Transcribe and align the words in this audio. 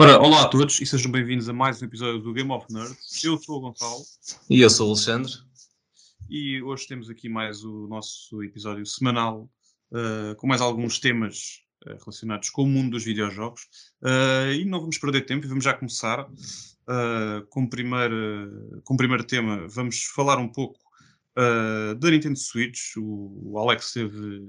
Ora, 0.00 0.18
olá 0.18 0.44
a 0.44 0.48
todos 0.48 0.80
e 0.80 0.86
sejam 0.86 1.12
bem-vindos 1.12 1.46
a 1.50 1.52
mais 1.52 1.82
um 1.82 1.84
episódio 1.84 2.22
do 2.22 2.32
Game 2.32 2.50
of 2.50 2.64
Nerds. 2.72 3.22
Eu 3.22 3.36
sou 3.36 3.58
o 3.58 3.60
Gonçalo. 3.60 4.02
E 4.48 4.62
eu 4.62 4.70
sou 4.70 4.86
o 4.86 4.92
Alexandre. 4.92 5.30
E 6.26 6.62
hoje 6.62 6.86
temos 6.86 7.10
aqui 7.10 7.28
mais 7.28 7.62
o 7.62 7.86
nosso 7.86 8.42
episódio 8.42 8.86
semanal 8.86 9.46
uh, 9.92 10.34
com 10.36 10.46
mais 10.46 10.62
alguns 10.62 10.98
temas 10.98 11.60
uh, 11.86 11.98
relacionados 12.02 12.48
com 12.48 12.62
o 12.62 12.66
mundo 12.66 12.92
dos 12.92 13.04
videojogos. 13.04 13.68
Uh, 14.02 14.54
e 14.54 14.64
não 14.64 14.80
vamos 14.80 14.96
perder 14.96 15.26
tempo 15.26 15.44
e 15.44 15.48
vamos 15.50 15.64
já 15.64 15.74
começar. 15.74 16.26
com, 17.50 17.64
o 17.64 17.68
primeiro, 17.68 18.80
com 18.84 18.94
o 18.94 18.96
primeiro 18.96 19.22
tema, 19.22 19.68
vamos 19.68 20.04
falar 20.04 20.38
um 20.38 20.48
pouco 20.48 20.80
uh, 21.36 21.94
da 21.96 22.10
Nintendo 22.10 22.38
Switch. 22.38 22.96
O, 22.96 23.52
o, 23.52 23.58
Alex 23.58 23.88
esteve 23.88 24.48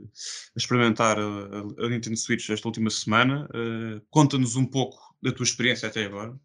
a 0.56 0.58
experimentar 0.58 1.20
a, 1.20 1.86
a, 1.86 1.90
Nintendo 1.90 2.16
Switch 2.16 2.50
esta 2.50 2.70
última 2.70 2.90
semana. 2.90 3.50
Uh, 3.54 4.02
Conta-nos 4.10 4.56
um 4.56 4.66
pouco 4.66 5.11
da 5.22 5.32
tua 5.32 5.44
experiência 5.44 5.88
até 5.88 6.06
agora. 6.06 6.36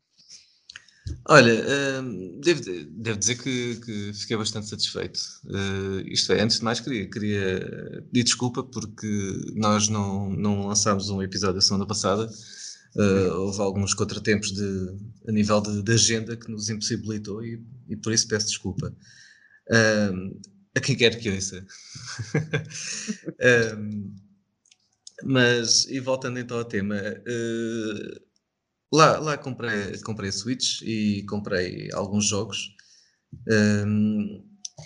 Olha, 1.29 1.55
uh, 1.55 2.41
devo, 2.41 2.63
devo, 2.91 3.19
dizer 3.19 3.37
que, 3.37 3.77
que, 3.77 4.13
fiquei 4.13 4.37
bastante 4.37 4.69
satisfeito. 4.69 5.21
Uh, 5.45 6.01
isto 6.07 6.33
é, 6.33 6.41
antes 6.41 6.59
de 6.59 6.65
mais, 6.65 6.81
queria, 6.81 7.09
queria 7.09 8.03
pedir 8.13 8.25
desculpa 8.25 8.63
porque 8.65 9.53
nós 9.55 9.89
não, 9.89 10.31
não 10.31 10.67
lançámos 10.67 11.09
um 11.11 11.23
episódio 11.23 11.59
a 11.59 11.63
semana 11.63 11.87
passada. 11.87 12.29
Uh, 12.97 13.31
houve 13.35 13.61
alguns 13.61 13.93
contratempos 13.93 14.53
de, 14.53 14.97
a 15.29 15.33
nível 15.33 15.61
de, 15.61 15.83
de, 15.83 15.93
agenda 15.93 16.37
que 16.37 16.51
nos 16.51 16.71
impossibilitou 16.71 17.45
e, 17.45 17.63
e 17.89 17.97
por 17.97 18.13
isso 18.13 18.27
peço 18.27 18.47
desculpa. 18.47 18.95
Um, 19.71 20.41
a 20.77 20.81
quem 20.81 20.97
quer 20.97 21.19
que 21.19 21.31
ouça. 21.31 21.67
um, 23.79 24.15
mas, 25.25 25.87
e 25.87 25.99
voltando 26.01 26.39
então 26.39 26.59
ao 26.59 26.65
tema, 26.65 26.97
uh, 26.97 28.26
lá, 28.93 29.19
lá 29.19 29.39
comprei, 29.39 29.99
comprei 30.01 30.33
Switch 30.33 30.83
e 30.83 31.25
comprei 31.29 31.89
alguns 31.93 32.27
jogos. 32.27 32.75
Um, 33.49 34.45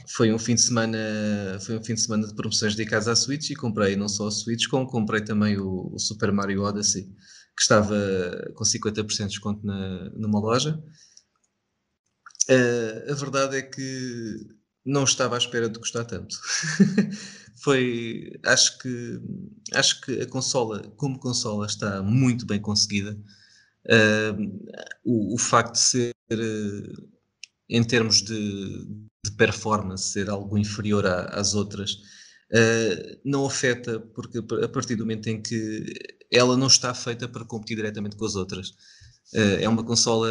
foi 0.09 0.33
um 0.33 0.39
fim 0.39 0.55
de 0.55 0.63
semana 0.63 0.99
foi 1.61 1.79
um 1.79 1.85
fim 1.85 1.95
de 1.95 2.01
semana 2.01 2.27
de 2.27 2.35
promoções 2.35 2.75
dedicadas 2.75 3.09
à 3.09 3.17
Switch 3.17 3.51
e 3.51 3.57
comprei 3.57 3.97
não 3.97 4.09
só 4.09 4.29
a 4.29 4.31
Switch 4.31 4.67
como 4.69 4.87
comprei 4.87 5.23
também 5.23 5.59
o, 5.59 5.93
o 5.93 5.99
Super 5.99 6.33
Mario 6.33 6.63
Odyssey 6.63 7.05
que 7.57 7.63
estava 7.63 7.97
com 8.55 8.65
50% 8.65 9.07
de 9.07 9.27
desconto 9.27 9.67
na, 9.67 10.11
numa 10.11 10.41
loja 10.41 10.83
uh, 12.51 13.13
a 13.13 13.15
verdade 13.15 13.57
é 13.57 13.63
que 13.63 14.61
não 14.85 15.05
estava 15.05 15.35
à 15.35 15.39
espera 15.39 15.69
de 15.69 15.79
gostar 15.79 16.05
tanto. 16.05 16.37
Foi, 17.63 18.33
acho 18.47 18.79
que, 18.79 19.21
acho 19.75 20.01
que 20.01 20.23
a 20.23 20.27
consola, 20.27 20.83
como 20.97 21.19
consola, 21.19 21.67
está 21.67 22.03
muito 22.03 22.47
bem 22.47 22.61
conseguida. 22.61 23.19
O, 25.05 25.35
o, 25.35 25.39
facto 25.39 25.73
de 25.73 25.81
ser, 25.81 26.15
uh, 26.33 27.09
em 27.69 27.83
termos 27.83 28.23
de, 28.23 28.85
de, 29.25 29.33
performance, 29.37 30.13
ser 30.13 30.29
algo 30.29 30.59
inferior 30.59 31.07
às 31.07 31.55
outras, 31.55 31.93
uh, 31.93 33.21
não 33.25 33.47
afeta, 33.47 33.99
porque 33.99 34.39
a 34.39 34.69
partir 34.69 34.97
do 34.97 35.05
momento 35.05 35.29
em 35.29 35.41
que 35.41 35.85
ela 36.31 36.57
não 36.57 36.67
está 36.67 36.95
feita 36.95 37.29
para 37.29 37.45
competir 37.45 37.77
diretamente 37.77 38.17
com 38.17 38.25
as 38.25 38.37
outras. 38.37 38.75
é 39.35 39.69
uma 39.69 39.85
consola 39.85 40.29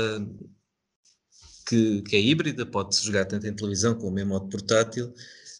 que, 1.70 2.02
que 2.02 2.16
é 2.16 2.20
híbrida, 2.20 2.66
pode-se 2.66 3.06
jogar 3.06 3.26
tanto 3.26 3.46
em 3.46 3.56
televisão 3.56 3.94
como 3.94 4.18
em 4.20 4.26
modo 4.26 4.50
portátil, 4.50 5.14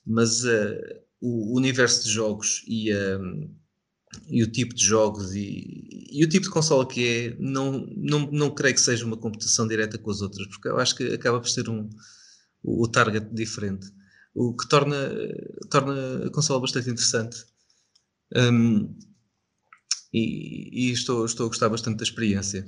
mas 0.06 0.44
uh, 0.44 1.02
o 1.22 1.56
universo 1.56 2.04
de 2.06 2.10
jogos 2.10 2.64
e, 2.68 2.92
uh, 2.92 3.50
e, 4.28 4.44
o 4.44 4.52
tipo 4.52 4.74
de 4.74 4.84
jogos 4.84 5.34
e, 5.34 6.08
e, 6.12 6.24
o 6.24 6.30
tipo 6.30 6.46
de 6.46 6.52
consola 6.52 6.88
que 6.88 7.08
é, 7.08 7.36
não, 7.40 7.86
não, 7.96 8.32
não 8.32 8.54
creio 8.54 8.76
que 8.76 8.82
seja 8.82 9.06
uma 9.06 9.18
competição 9.18 9.68
direta 9.68 9.98
com 9.98 10.10
as 10.12 10.22
outras, 10.22 10.48
porque 10.48 10.68
eu 10.68 10.78
acho 10.80 10.96
que 10.96 11.14
acaba 11.14 11.40
por 11.40 11.50
ser 11.50 11.70
um, 11.70 11.90
o, 12.64 12.88
target 12.88 13.28
diferente, 13.34 13.88
o 14.34 14.56
que 14.56 14.68
torna, 14.68 14.96
torna 15.70 16.28
a 16.28 16.32
consola 16.32 16.62
bastante 16.62 16.90
interessante. 16.90 17.46
Um, 18.36 18.96
e, 20.14 20.88
e 20.88 20.92
estou, 20.92 21.26
estou 21.26 21.46
a 21.46 21.50
gostar 21.50 21.70
bastante 21.70 21.98
da 21.98 22.04
experiência. 22.04 22.66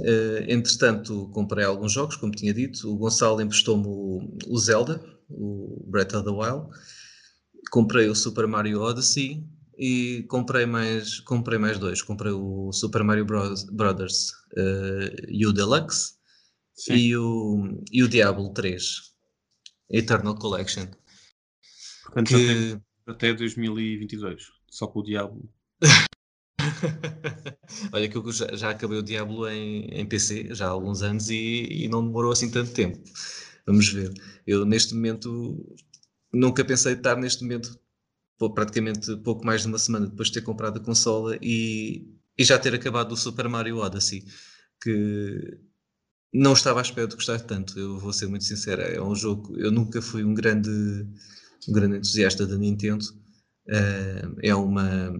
Uh, 0.00 0.44
entretanto, 0.48 1.28
comprei 1.34 1.64
alguns 1.64 1.92
jogos, 1.92 2.16
como 2.16 2.32
tinha 2.32 2.54
dito. 2.54 2.90
O 2.90 2.96
Gonçalo 2.96 3.42
emprestou-me 3.42 3.84
o, 3.86 4.38
o, 4.48 4.58
Zelda, 4.58 5.04
o 5.28 5.84
Breath 5.86 6.14
of 6.14 6.24
the 6.24 6.30
Wild. 6.30 6.66
Comprei 7.70 8.08
o 8.08 8.14
Super 8.14 8.46
Mario 8.46 8.80
Odyssey 8.80 9.46
e 9.76 10.24
comprei 10.28 10.66
mais, 10.66 11.20
comprei 11.20 11.58
mais 11.58 11.78
dois. 11.78 12.02
Comprei 12.02 12.32
o 12.32 12.70
Super 12.72 13.02
Mario 13.02 13.24
Bros, 13.24 13.64
Brothers 13.64 14.30
uh, 14.52 15.26
e 15.28 15.46
o 15.46 15.52
Deluxe 15.52 16.14
e 16.88 17.16
o, 17.16 17.82
e 17.90 18.02
o 18.02 18.08
Diablo 18.08 18.52
3 18.52 19.12
Eternal 19.90 20.36
Collection. 20.36 20.86
Portanto, 22.04 22.28
que... 22.28 22.78
até 23.06 23.32
2022, 23.32 24.44
só 24.70 24.86
com 24.86 25.00
o 25.00 25.02
Diablo. 25.02 25.48
Olha 27.92 28.08
que 28.08 28.16
eu 28.16 28.32
já, 28.32 28.54
já, 28.54 28.70
acabei 28.70 28.98
o 28.98 29.02
Diablo 29.02 29.48
em, 29.48 29.84
em 29.86 30.06
PC 30.06 30.54
já 30.54 30.66
há 30.66 30.70
alguns 30.70 31.02
anos 31.02 31.30
e, 31.30 31.66
e, 31.70 31.88
não 31.88 32.04
demorou 32.04 32.32
assim 32.32 32.50
tanto 32.50 32.72
tempo. 32.72 33.02
Vamos 33.66 33.88
ver. 33.88 34.12
Eu 34.46 34.64
neste 34.64 34.94
momento 34.94 35.76
nunca 36.32 36.64
pensei 36.64 36.94
estar 36.94 37.16
neste 37.16 37.42
momento 37.42 37.78
praticamente 38.38 39.16
pouco 39.18 39.44
mais 39.44 39.62
de 39.62 39.68
uma 39.68 39.78
semana 39.78 40.06
depois 40.06 40.28
de 40.28 40.34
ter 40.34 40.42
comprado 40.42 40.78
a 40.78 40.84
consola 40.84 41.38
e, 41.40 42.06
e 42.36 42.44
já 42.44 42.58
ter 42.58 42.74
acabado 42.74 43.12
o 43.12 43.16
Super 43.16 43.48
Mario 43.48 43.78
Odyssey 43.78 44.24
que 44.82 45.58
não 46.32 46.54
estava 46.54 46.80
à 46.80 46.82
espera 46.82 47.06
de 47.06 47.14
gostar 47.14 47.40
tanto. 47.40 47.78
Eu 47.78 47.98
vou 47.98 48.12
ser 48.12 48.26
muito 48.26 48.44
sincero, 48.44 48.82
é 48.82 49.00
um 49.00 49.14
jogo. 49.14 49.56
Eu 49.58 49.70
nunca 49.70 50.00
fui 50.00 50.24
um 50.24 50.34
grande, 50.34 50.70
um 51.68 51.72
grande 51.72 51.98
entusiasta 51.98 52.46
da 52.46 52.56
Nintendo. 52.56 53.04
Uh, 53.68 54.36
é 54.42 54.54
uma 54.54 55.14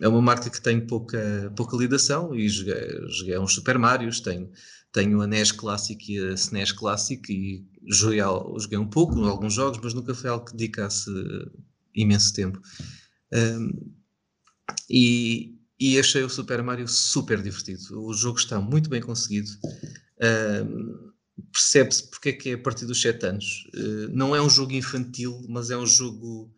é 0.00 0.08
uma 0.08 0.22
marca 0.22 0.48
que 0.48 0.60
tem 0.60 0.80
pouca, 0.80 1.52
pouca 1.54 1.76
lidação 1.76 2.34
e 2.34 2.48
joguei, 2.48 3.06
joguei 3.08 3.38
uns 3.38 3.54
Super 3.54 3.78
Marios, 3.78 4.20
tenho, 4.20 4.50
tenho 4.92 5.20
a 5.20 5.26
NES 5.26 5.52
Classic 5.52 6.12
e 6.12 6.18
a 6.18 6.32
SNES 6.32 6.72
Classic 6.72 7.22
e 7.30 7.66
joguei, 7.86 8.20
joguei 8.58 8.78
um 8.78 8.88
pouco 8.88 9.22
alguns 9.24 9.52
jogos, 9.52 9.78
mas 9.82 9.92
nunca 9.92 10.14
foi 10.14 10.30
algo 10.30 10.46
que 10.46 10.56
dedicasse 10.56 11.10
imenso 11.94 12.32
tempo. 12.32 12.60
Um, 13.32 13.92
e, 14.88 15.58
e 15.78 15.98
achei 15.98 16.22
o 16.22 16.30
Super 16.30 16.62
Mario 16.62 16.88
super 16.88 17.42
divertido. 17.42 18.02
O 18.04 18.12
jogo 18.12 18.38
está 18.38 18.60
muito 18.60 18.90
bem 18.90 19.00
conseguido. 19.00 19.50
Um, 20.66 21.10
Percebe-se 21.52 22.10
porque 22.10 22.28
é 22.28 22.32
que 22.34 22.50
é 22.50 22.52
a 22.52 22.58
partir 22.58 22.84
dos 22.84 23.00
7 23.00 23.26
anos. 23.26 23.66
Uh, 23.74 24.08
não 24.12 24.36
é 24.36 24.42
um 24.42 24.50
jogo 24.50 24.72
infantil, 24.72 25.42
mas 25.48 25.70
é 25.70 25.76
um 25.76 25.86
jogo 25.86 26.54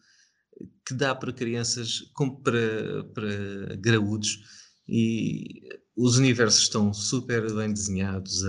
que 0.84 0.92
dá 0.92 1.14
para 1.14 1.32
crianças 1.32 2.00
como 2.14 2.40
para, 2.42 3.04
para 3.14 3.76
graúdos 3.76 4.40
e 4.88 5.62
os 5.96 6.18
universos 6.18 6.62
estão 6.62 6.92
super 6.92 7.52
bem 7.54 7.72
desenhados, 7.72 8.42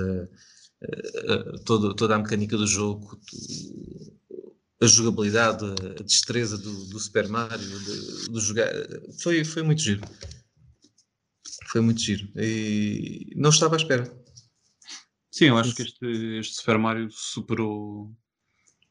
toda, 1.66 1.96
toda 1.96 2.16
a 2.16 2.20
mecânica 2.20 2.58
do 2.58 2.68
jogo, 2.68 3.20
a 4.84 4.88
jogabilidade, 4.88 5.66
a 5.66 6.04
destreza 6.04 6.58
do, 6.58 6.86
do 6.86 7.00
Super 7.00 7.30
Mario, 7.30 7.80
do, 8.30 8.40
jogar, 8.42 8.70
foi, 9.22 9.46
foi 9.46 9.64
muito 9.64 9.82
giro. 9.82 10.02
Foi 11.68 11.80
muito 11.80 12.02
giro. 12.02 12.28
E 12.36 13.32
não 13.36 13.50
estava 13.50 13.76
à 13.76 13.78
espera. 13.78 14.04
Sim, 15.32 15.46
eu 15.46 15.58
acho 15.58 15.74
que 15.74 15.84
este, 15.84 16.06
este 16.38 16.56
Super 16.56 16.78
Mario 16.78 17.10
superou 17.10 18.14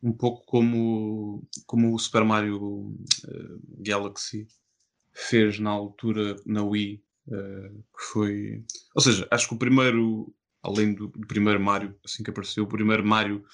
um 0.03 0.13
pouco 0.13 0.45
como, 0.47 1.47
como 1.67 1.95
o 1.95 1.99
Super 1.99 2.25
Mario 2.25 2.59
uh, 2.59 3.63
Galaxy 3.79 4.49
fez 5.13 5.59
na 5.59 5.71
altura 5.71 6.37
na 6.47 6.65
Wii, 6.65 7.05
uh, 7.29 7.85
que 7.97 8.05
foi. 8.13 8.65
Ou 8.95 9.03
seja, 9.03 9.29
acho 9.31 9.47
que 9.47 9.55
o 9.55 9.59
primeiro, 9.59 10.35
além 10.63 10.95
do, 10.95 11.09
do, 11.09 11.27
primeiro 11.27 11.61
Mario, 11.61 11.95
assim 12.05 12.23
que 12.23 12.31
apareceu, 12.31 12.65
o 12.65 12.69
primeiro 12.69 13.07
Mario 13.07 13.45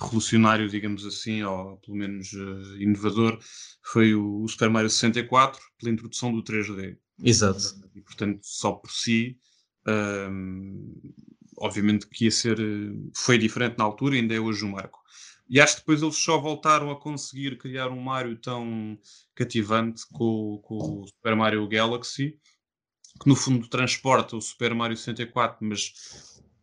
revolucionário, 0.00 0.68
digamos 0.68 1.04
assim, 1.04 1.42
ou 1.42 1.76
pelo 1.78 1.96
menos 1.96 2.32
uh, 2.32 2.76
inovador, 2.78 3.38
foi 3.82 4.14
o, 4.14 4.42
o, 4.42 4.48
Super 4.48 4.70
Mario 4.70 4.90
64, 4.90 5.60
pela 5.78 5.92
introdução 5.92 6.32
do 6.32 6.42
3D. 6.42 6.96
Exato. 7.22 7.60
E 7.94 8.00
portanto, 8.00 8.40
só 8.42 8.72
por 8.72 8.90
si. 8.90 9.38
obviamente 11.58 12.06
que 12.06 12.24
ia 12.24 12.30
ser. 12.30 12.58
Foi 13.14 13.36
diferente 13.38 13.76
na 13.78 13.84
altura, 13.84 14.16
ainda 14.16 14.34
é 14.34 14.40
hoje 14.40 14.64
um 14.64 14.70
marco. 14.70 15.00
E 15.50 15.60
acho 15.60 15.74
que 15.74 15.80
depois 15.80 16.00
eles 16.00 16.16
só 16.16 16.38
voltaram 16.38 16.92
a 16.92 17.00
conseguir 17.00 17.58
criar 17.58 17.88
um 17.88 18.00
Mario 18.00 18.36
tão 18.36 18.96
cativante 19.34 20.06
com, 20.12 20.60
com 20.62 21.00
o 21.00 21.06
Super 21.08 21.34
Mario 21.34 21.66
Galaxy, 21.66 22.38
que 23.20 23.28
no 23.28 23.34
fundo 23.34 23.68
transporta 23.68 24.36
o 24.36 24.40
Super 24.40 24.72
Mario 24.76 24.96
64, 24.96 25.58
mas 25.60 25.92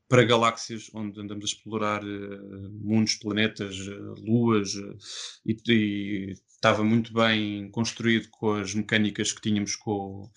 para 0.07 0.23
galáxias 0.23 0.89
onde 0.93 1.19
andamos 1.19 1.43
a 1.43 1.47
explorar 1.47 2.03
uh, 2.03 2.71
mundos, 2.81 3.15
planetas, 3.15 3.77
uh, 3.79 4.15
luas, 4.25 4.73
uh, 4.75 4.97
e, 5.45 5.57
e, 5.67 6.33
estava 6.47 6.83
muito 6.83 7.13
bem 7.13 7.69
construído 7.71 8.29
com 8.29 8.53
as 8.53 8.73
mecânicas 8.73 9.31
que 9.31 9.41
tínhamos 9.41 9.75
com, 9.75 10.29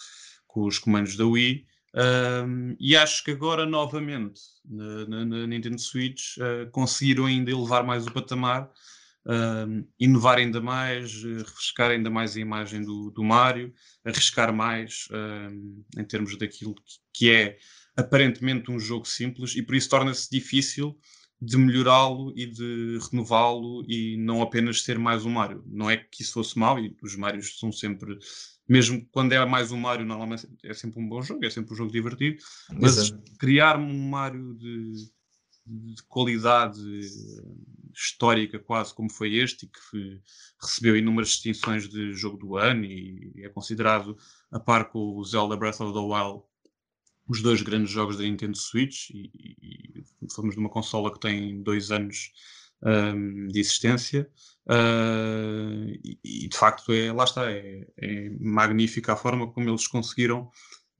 com 0.47 0.67
os 0.67 0.79
comandos 0.79 1.17
da 1.17 1.25
Wii. 1.25 1.67
Um, 1.95 2.77
e 2.79 2.97
acho 2.97 3.25
que 3.25 3.31
agora, 3.31 3.65
novamente, 3.65 4.41
na, 4.65 5.07
na, 5.07 5.25
na 5.25 5.47
Nintendo 5.47 5.81
Switch, 5.81 6.37
conseguiram 6.71 7.27
ainda 7.27 7.51
elevar 7.51 7.85
mais 7.85 8.07
o 8.07 8.13
patamar, 8.13 8.71
inovar 9.99 10.39
ainda 10.39 10.61
mais, 10.61 11.23
refrescar 11.25 11.91
ainda 11.91 12.11
mais 12.11 12.37
a 12.37 12.41
imagem 12.41 12.85
do, 12.85 13.11
do 13.11 13.25
Mario, 13.25 13.73
arriscar 14.05 14.53
mais 14.53 15.09
em 15.99 16.05
termos 16.05 16.39
daquilo 16.39 16.75
que, 16.75 16.83
que, 17.13 17.31
é 17.31 17.59
aparentemente 18.01 18.71
um 18.71 18.79
jogo 18.79 19.07
simples 19.07 19.55
e 19.55 19.63
por 19.63 19.75
isso 19.75 19.89
torna-se 19.89 20.31
difícil 20.31 20.99
de 21.41 21.57
melhorá-lo 21.57 22.33
e 22.37 22.47
de 22.47 22.99
renová-lo 23.11 23.83
e 23.89 24.17
não 24.19 24.43
apenas 24.43 24.83
ser 24.83 24.99
mais 24.99 25.25
um 25.25 25.31
Mario. 25.31 25.65
Não 25.67 25.89
é 25.89 25.97
que 25.97 26.23
isso 26.23 26.35
fosse 26.35 26.59
mau, 26.59 26.79
e 26.79 26.95
os 27.03 27.17
Marios 27.17 27.59
são 27.59 27.73
sempre 27.73 28.19
mesmo 28.69 29.05
quando 29.11 29.33
é 29.33 29.45
mais 29.45 29.73
um 29.73 29.79
Mario, 29.79 30.07
normalmente 30.07 30.47
é 30.63 30.73
sempre 30.73 31.01
um 31.01 31.09
bom 31.09 31.21
jogo, 31.23 31.45
é 31.45 31.51
sempre 31.51 31.73
um 31.73 31.77
jogo 31.77 31.91
divertido, 31.91 32.41
mas 32.79 32.99
Exato. 32.99 33.33
criar 33.37 33.77
um 33.77 34.09
Mario 34.09 34.55
de, 34.55 34.93
de, 35.67 36.03
qualidade 36.05 36.81
histórica, 37.93 38.61
quase 38.61 38.95
como 38.95 39.11
foi 39.11 39.35
este, 39.35 39.67
e 39.67 39.69
que 39.69 40.21
recebeu 40.63 40.97
inúmeras 40.97 41.31
distinções 41.31 41.89
de 41.89 42.13
jogo 42.13 42.37
do 42.37 42.57
ano 42.57 42.85
e 42.85 43.33
é 43.39 43.49
considerado, 43.49 44.17
a 44.53 44.61
par 44.61 44.89
com 44.89 45.17
o 45.17 45.25
Zelda 45.25 45.57
Breath 45.57 45.81
of 45.81 45.93
the 45.93 45.99
Wild, 45.99 46.45
os 47.31 47.41
dois 47.43 47.63
grandes 47.63 47.93
jogos 47.93 48.17
da 48.19 48.25
Nintendo 48.25 48.59
Switch, 48.59 49.11
e, 49.11 49.31
e, 49.63 50.05
falamos 50.35 50.57
de 50.57 50.61
uma 50.61 50.69
consola 50.69 51.13
que 51.13 51.21
tem 51.21 51.63
dois 51.63 51.93
anos 51.93 52.33
um, 52.83 53.47
de 53.47 53.61
existência. 53.61 54.29
Uh, 54.67 55.93
e, 56.05 56.19
e, 56.25 56.49
de 56.49 56.57
facto, 56.57 56.93
é, 56.93 57.13
lá 57.13 57.23
está, 57.23 57.49
é, 57.49 57.87
é, 57.97 58.31
magnífica 58.41 59.13
a 59.13 59.17
forma 59.17 59.47
como 59.47 59.71
eles 59.71 59.87
conseguiram 59.87 60.51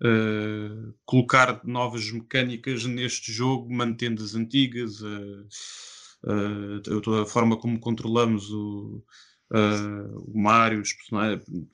uh, 0.03 0.95
colocar 1.05 1.61
novas 1.65 2.09
mecânicas 2.13 2.85
neste 2.85 3.33
jogo, 3.33 3.69
mantendo 3.73 4.23
as 4.23 4.37
antigas, 4.37 5.01
uh, 5.01 5.49
toda 7.03 7.23
a 7.23 7.27
forma 7.27 7.57
como 7.57 7.81
controlamos 7.81 8.51
o, 8.53 9.03
o 9.53 10.41
Mario, 10.41 10.81
os 10.83 10.95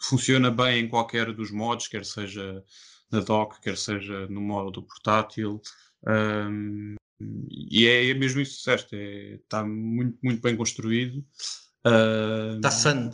funciona 0.01 0.51
bem 0.51 0.85
em 0.85 0.89
qualquer 0.89 1.33
dos 1.33 1.51
modos, 1.51 1.89
quer 1.89 2.07
seja 2.07 2.65
na 3.11 3.21
dock, 3.21 3.61
quer 3.61 3.77
seja 3.77 4.27
no 4.29 4.41
modo 4.41 4.83
portátil. 4.83 5.61
Um, 6.07 6.95
e 7.51 7.87
é, 7.87 8.11
é 8.11 8.15
mesmo 8.15 8.41
isso 8.41 8.63
certo, 8.63 8.95
está 8.95 9.61
é, 9.61 9.65
muito, 9.65 10.19
muito 10.23 10.41
bem 10.43 10.57
construído. 10.57 11.25
Está 11.85 12.69
uh, 12.69 12.73
fun, 12.73 13.11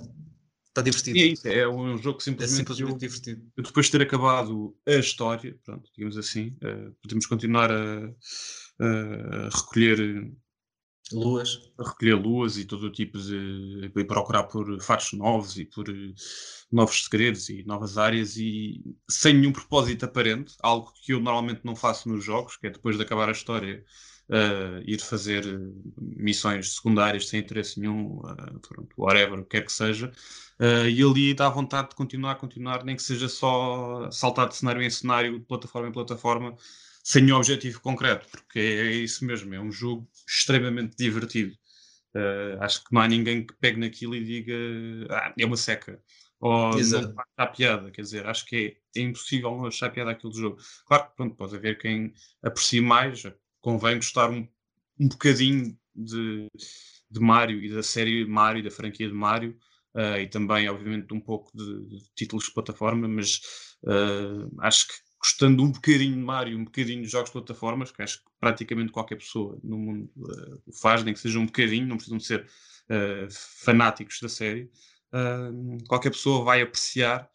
está 0.68 0.82
divertido. 0.82 1.16
E 1.16 1.22
é 1.22 1.26
isso, 1.26 1.48
é 1.48 1.68
um 1.68 1.96
jogo 1.98 2.18
que 2.18 2.24
simplesmente, 2.24 2.54
é 2.54 2.58
simplesmente 2.58 2.92
eu, 2.92 2.98
divertido. 2.98 3.52
Eu 3.56 3.62
depois 3.62 3.86
de 3.86 3.92
ter 3.92 4.02
acabado 4.02 4.76
a 4.86 4.92
história, 4.92 5.56
pronto, 5.64 5.88
digamos 5.94 6.16
assim, 6.16 6.56
uh, 6.64 6.92
podemos 7.02 7.26
continuar 7.26 7.70
a, 7.70 8.14
a 8.80 9.48
recolher 9.54 10.32
luas. 11.12 11.72
Recolher 11.78 12.14
luas 12.14 12.56
e 12.56 12.64
todo 12.64 12.84
o 12.84 12.92
tipo 12.92 13.18
de. 13.18 13.90
e 13.94 14.04
procurar 14.04 14.44
por 14.44 14.80
fatos 14.80 15.12
novos 15.12 15.58
e 15.58 15.64
por 15.64 15.86
novos 16.70 17.04
segredos 17.04 17.48
e 17.48 17.62
novas 17.64 17.98
áreas 17.98 18.36
e 18.36 18.82
sem 19.08 19.34
nenhum 19.34 19.52
propósito 19.52 20.04
aparente, 20.04 20.54
algo 20.62 20.92
que 21.02 21.12
eu 21.12 21.20
normalmente 21.20 21.60
não 21.64 21.76
faço 21.76 22.08
nos 22.08 22.24
jogos, 22.24 22.56
que 22.56 22.66
é 22.66 22.70
depois 22.70 22.96
de 22.96 23.02
acabar 23.02 23.28
a 23.28 23.32
história. 23.32 23.84
Uh, 24.28 24.80
ir 24.86 24.98
fazer 25.00 25.44
missões 26.00 26.76
secundárias 26.76 27.28
sem 27.28 27.40
interesse 27.40 27.78
nenhum, 27.78 28.18
uh, 28.20 28.60
pronto, 28.60 28.88
whatever, 28.96 29.40
o 29.40 29.42
que 29.42 29.58
quer 29.58 29.66
que 29.66 29.72
seja, 29.72 30.10
uh, 30.60 30.88
e 30.88 31.02
ali 31.02 31.34
dá 31.34 31.50
vontade 31.50 31.90
de 31.90 31.96
continuar, 31.96 32.36
continuar, 32.36 32.82
nem 32.82 32.96
que 32.96 33.02
seja 33.02 33.28
só 33.28 34.08
saltar 34.10 34.48
de 34.48 34.56
cenário 34.56 34.80
em 34.80 34.88
cenário, 34.88 35.40
de 35.40 35.44
plataforma 35.44 35.88
em 35.88 35.92
plataforma, 35.92 36.56
sem 37.02 37.24
nenhum 37.24 37.36
objetivo 37.36 37.80
concreto, 37.80 38.26
porque 38.30 38.58
é, 38.58 38.86
é 38.86 38.90
isso 38.92 39.24
mesmo, 39.24 39.52
é 39.54 39.60
um 39.60 39.72
jogo 39.72 40.08
extremamente 40.26 40.96
divertido. 40.96 41.52
Uh, 42.14 42.60
acho 42.60 42.84
que 42.84 42.92
não 42.92 43.00
há 43.00 43.08
ninguém 43.08 43.46
que 43.46 43.54
pegue 43.54 43.80
naquilo 43.80 44.14
e 44.14 44.22
diga 44.22 44.54
ah, 45.10 45.32
é 45.38 45.46
uma 45.46 45.56
seca 45.56 45.98
ou 46.42 46.76
Exato. 46.76 47.14
não 47.14 47.22
achar 47.38 47.52
piada, 47.52 47.90
quer 47.92 48.02
dizer, 48.02 48.26
acho 48.26 48.44
que 48.44 48.76
é, 48.96 49.00
é 49.00 49.04
impossível 49.04 49.52
não 49.52 49.66
achar 49.66 49.90
piada 49.90 50.10
aquele 50.10 50.34
jogo. 50.34 50.58
Claro 50.84 51.08
que 51.08 51.16
pronto, 51.16 51.36
pode 51.36 51.54
haver 51.54 51.78
quem 51.78 52.12
aprecie 52.42 52.80
mais, 52.80 53.22
convém 53.60 53.94
gostar 53.94 54.28
um, 54.28 54.48
um 54.98 55.08
bocadinho 55.08 55.78
de, 55.94 56.48
de 57.08 57.20
Mario 57.20 57.62
e 57.62 57.72
da 57.72 57.80
série 57.80 58.26
Mario, 58.26 58.64
da 58.64 58.72
franquia 58.72 59.06
de 59.06 59.14
Mario, 59.14 59.56
uh, 59.94 60.18
e 60.18 60.26
também, 60.26 60.68
obviamente, 60.68 61.14
um 61.14 61.20
pouco 61.20 61.56
de, 61.56 61.86
de 61.86 62.04
títulos 62.16 62.46
de 62.46 62.54
plataforma, 62.54 63.06
mas 63.06 63.40
uh, 63.84 64.50
acho 64.62 64.88
que 64.88 64.94
gostando 65.22 65.62
um 65.62 65.70
bocadinho 65.70 66.14
de 66.14 66.20
Mario, 66.20 66.58
um 66.58 66.64
bocadinho 66.64 67.00
de 67.00 67.08
jogos 67.08 67.28
de 67.30 67.34
plataformas, 67.34 67.92
que 67.92 68.02
acho 68.02 68.18
que 68.18 68.24
praticamente 68.40 68.90
qualquer 68.90 69.16
pessoa 69.16 69.56
no 69.62 69.78
mundo 69.78 70.10
uh, 70.16 70.62
o 70.66 70.72
faz, 70.72 71.04
nem 71.04 71.14
que 71.14 71.20
seja 71.20 71.38
um 71.38 71.46
bocadinho, 71.46 71.86
não 71.86 71.96
precisam 71.96 72.18
de 72.18 72.26
ser 72.26 72.40
uh, 72.40 73.28
fanáticos 73.64 74.18
da 74.20 74.28
série, 74.28 74.68
uh, 75.12 75.84
qualquer 75.86 76.10
pessoa 76.10 76.44
vai 76.44 76.60
apreciar 76.60 77.30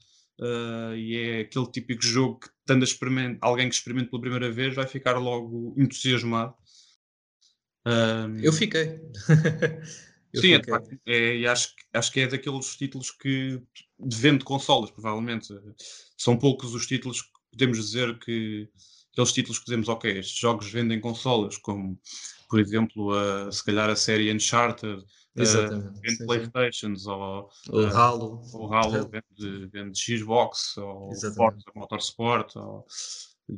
e 0.95 1.17
é 1.17 1.39
aquele 1.39 1.65
típico 1.71 2.05
jogo 2.05 2.41
que, 2.41 2.49
tendo 2.63 2.85
alguém 3.41 3.67
que 3.67 3.73
experimente 3.73 4.11
pela 4.11 4.21
primeira 4.21 4.51
vez, 4.51 4.75
vai 4.75 4.85
ficar 4.85 5.17
logo 5.17 5.73
entusiasmado. 5.75 6.53
Eu 8.43 8.53
fiquei. 8.53 9.01
Eu 10.33 10.41
Sim, 10.41 10.53
é, 11.05 11.41
é, 11.41 11.47
acho, 11.47 11.73
acho 11.93 12.11
que 12.11 12.19
é 12.19 12.27
daqueles 12.27 12.75
títulos 12.75 13.09
que 13.09 13.59
vende 13.99 14.43
consolas, 14.43 14.91
provavelmente. 14.91 15.47
São 16.17 16.37
poucos 16.37 16.75
os 16.75 16.85
títulos 16.85 17.23
podemos 17.51 17.77
dizer 17.77 18.17
que 18.19 18.69
aqueles 19.11 19.33
títulos 19.33 19.59
que 19.59 19.65
dizemos, 19.65 19.89
ok, 19.89 20.19
estes 20.19 20.37
jogos 20.37 20.71
vendem 20.71 20.99
consolas, 20.99 21.57
como 21.57 21.99
por 22.49 22.59
exemplo, 22.59 23.13
a, 23.13 23.51
se 23.51 23.63
calhar 23.63 23.89
a 23.89 23.95
série 23.95 24.31
Uncharted, 24.33 25.03
Exatamente. 25.37 25.99
Vende 26.01 26.25
Playstations, 26.25 27.05
ou 27.05 27.49
o 27.69 27.81
uh, 27.81 27.95
Halo, 27.95 28.41
o 28.53 28.73
Halo 28.73 29.07
vende, 29.07 29.67
vende 29.67 29.99
Xbox, 29.99 30.75
ou 30.77 31.13
Forza 31.35 31.63
Motorsport, 31.75 32.55
ou, 32.55 32.85